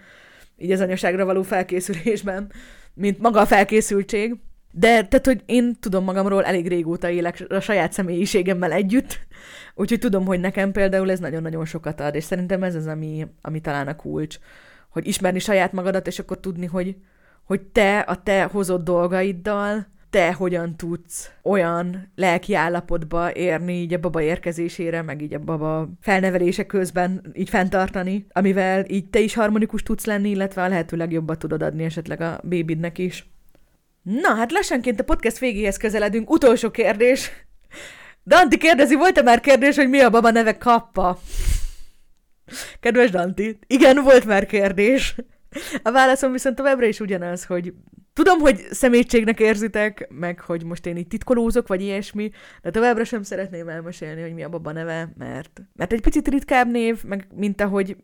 [0.57, 2.53] így az anyaságra való felkészülésben,
[2.95, 4.37] mint maga a felkészültség.
[4.71, 9.19] De tehát, hogy én tudom magamról, elég régóta élek a saját személyiségemmel együtt,
[9.75, 13.61] úgyhogy tudom, hogy nekem például ez nagyon-nagyon sokat ad, és szerintem ez az, ami, ami
[13.61, 14.39] talán a kulcs
[14.89, 16.97] hogy ismerni saját magadat, és akkor tudni, hogy,
[17.45, 24.01] hogy te a te hozott dolgaiddal, te hogyan tudsz olyan lelki állapotba érni így a
[24.01, 29.83] baba érkezésére, meg így a baba felnevelése közben így fenntartani, amivel így te is harmonikus
[29.83, 33.31] tudsz lenni, illetve a lehető legjobbat tudod adni esetleg a bébidnek is.
[34.11, 36.31] Na, hát lassanként a podcast végéhez közeledünk.
[36.31, 37.31] Utolsó kérdés.
[38.25, 41.19] Danti kérdezi, volt-e már kérdés, hogy mi a baba neve kappa?
[42.81, 45.15] Kedves Danti, igen, volt már kérdés.
[45.83, 47.73] A válaszom viszont továbbra is ugyanaz, hogy
[48.19, 52.31] tudom, hogy szemétségnek érzitek, meg hogy most én itt titkolózok, vagy ilyesmi,
[52.63, 56.71] de továbbra sem szeretném elmesélni, hogy mi a baba neve, mert, mert egy picit ritkább
[56.71, 57.97] név, meg mint ahogy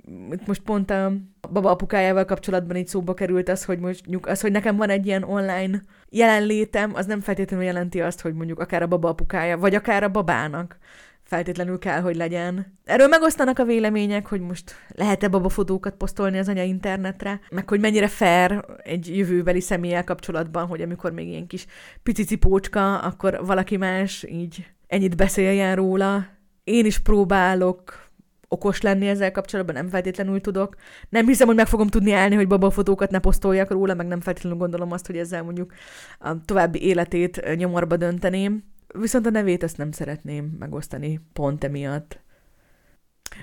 [0.46, 1.12] most pont a
[1.52, 5.22] baba apukájával kapcsolatban így szóba került az, hogy most az, hogy nekem van egy ilyen
[5.22, 10.02] online jelenlétem, az nem feltétlenül jelenti azt, hogy mondjuk akár a baba apukája, vagy akár
[10.02, 10.78] a babának
[11.24, 12.78] feltétlenül kell, hogy legyen.
[12.84, 18.08] Erről megosztanak a vélemények, hogy most lehet-e babafotókat posztolni az anya internetre, meg hogy mennyire
[18.08, 21.66] fair egy jövőbeli személlyel kapcsolatban, hogy amikor még ilyen kis
[22.02, 26.26] pici cipócska, akkor valaki más így ennyit beszéljen róla.
[26.64, 28.04] Én is próbálok
[28.48, 30.74] okos lenni ezzel kapcsolatban, nem feltétlenül tudok.
[31.08, 34.58] Nem hiszem, hogy meg fogom tudni állni, hogy babafotókat ne posztoljak róla, meg nem feltétlenül
[34.58, 35.72] gondolom azt, hogy ezzel mondjuk
[36.18, 38.73] a további életét nyomorba dönteném.
[38.98, 42.22] Viszont a nevét azt nem szeretném megosztani pont emiatt.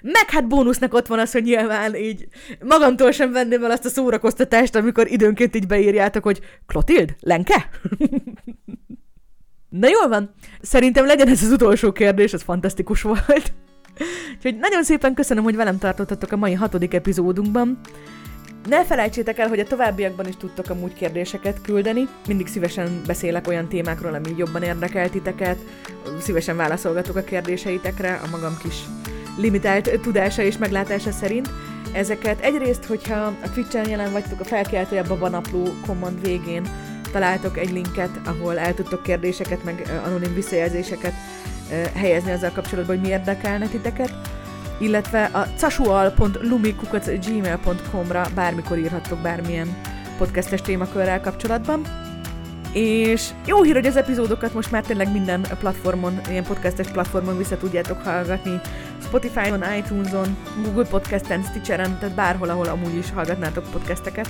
[0.02, 2.28] Meg hát bónusznak ott van az, hogy nyilván így
[2.64, 7.16] magamtól sem venném el azt a szórakoztatást, amikor időnként így beírjátok, hogy Klotild?
[7.20, 7.70] Lenke?
[9.70, 10.34] Na jól van.
[10.62, 13.54] Szerintem legyen ez az utolsó kérdés, ez fantasztikus volt.
[14.36, 17.80] Úgyhogy nagyon szépen köszönöm, hogy velem tartottatok a mai hatodik epizódunkban.
[18.68, 22.08] Ne felejtsétek el, hogy a továbbiakban is tudtok amúgy kérdéseket küldeni.
[22.28, 25.58] Mindig szívesen beszélek olyan témákról, ami jobban érdekel titeket.
[26.20, 28.76] Szívesen válaszolgatok a kérdéseitekre a magam kis
[29.38, 31.50] limitált tudása és meglátása szerint.
[31.94, 36.64] Ezeket egyrészt, hogyha a Twitch-en jelen vagytok, a felkeltője babanapló command végén
[37.12, 41.14] találtok egy linket, ahol el tudtok kérdéseket, meg anonim visszajelzéseket
[41.94, 44.14] helyezni azzal kapcsolatban, hogy mi érdekelne titeket
[44.82, 49.78] illetve a casual.lumikukac.gmail.com-ra bármikor írhattok bármilyen
[50.18, 51.82] podcastes témakörrel kapcsolatban.
[52.74, 57.58] És jó hír, hogy az epizódokat most már tényleg minden platformon, ilyen podcastes platformon vissza
[57.58, 58.62] tudjátok hallgatni.
[59.04, 64.30] Spotify-on, iTunes-on, Google Podcast-en, Stitcher-en, tehát bárhol, ahol amúgy is hallgatnátok podcasteket.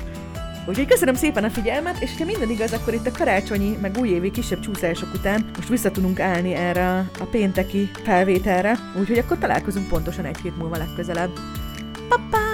[0.66, 4.32] Úgyhogy köszönöm szépen a figyelmet, és ha minden igaz, akkor itt a karácsonyi, meg újévi
[4.32, 10.26] kisebb csúszások után most vissza tudunk állni erre a pénteki felvételre, úgyhogy akkor találkozunk pontosan
[10.26, 11.32] egy hét múlva legközelebb.
[12.10, 12.51] Pa-pa!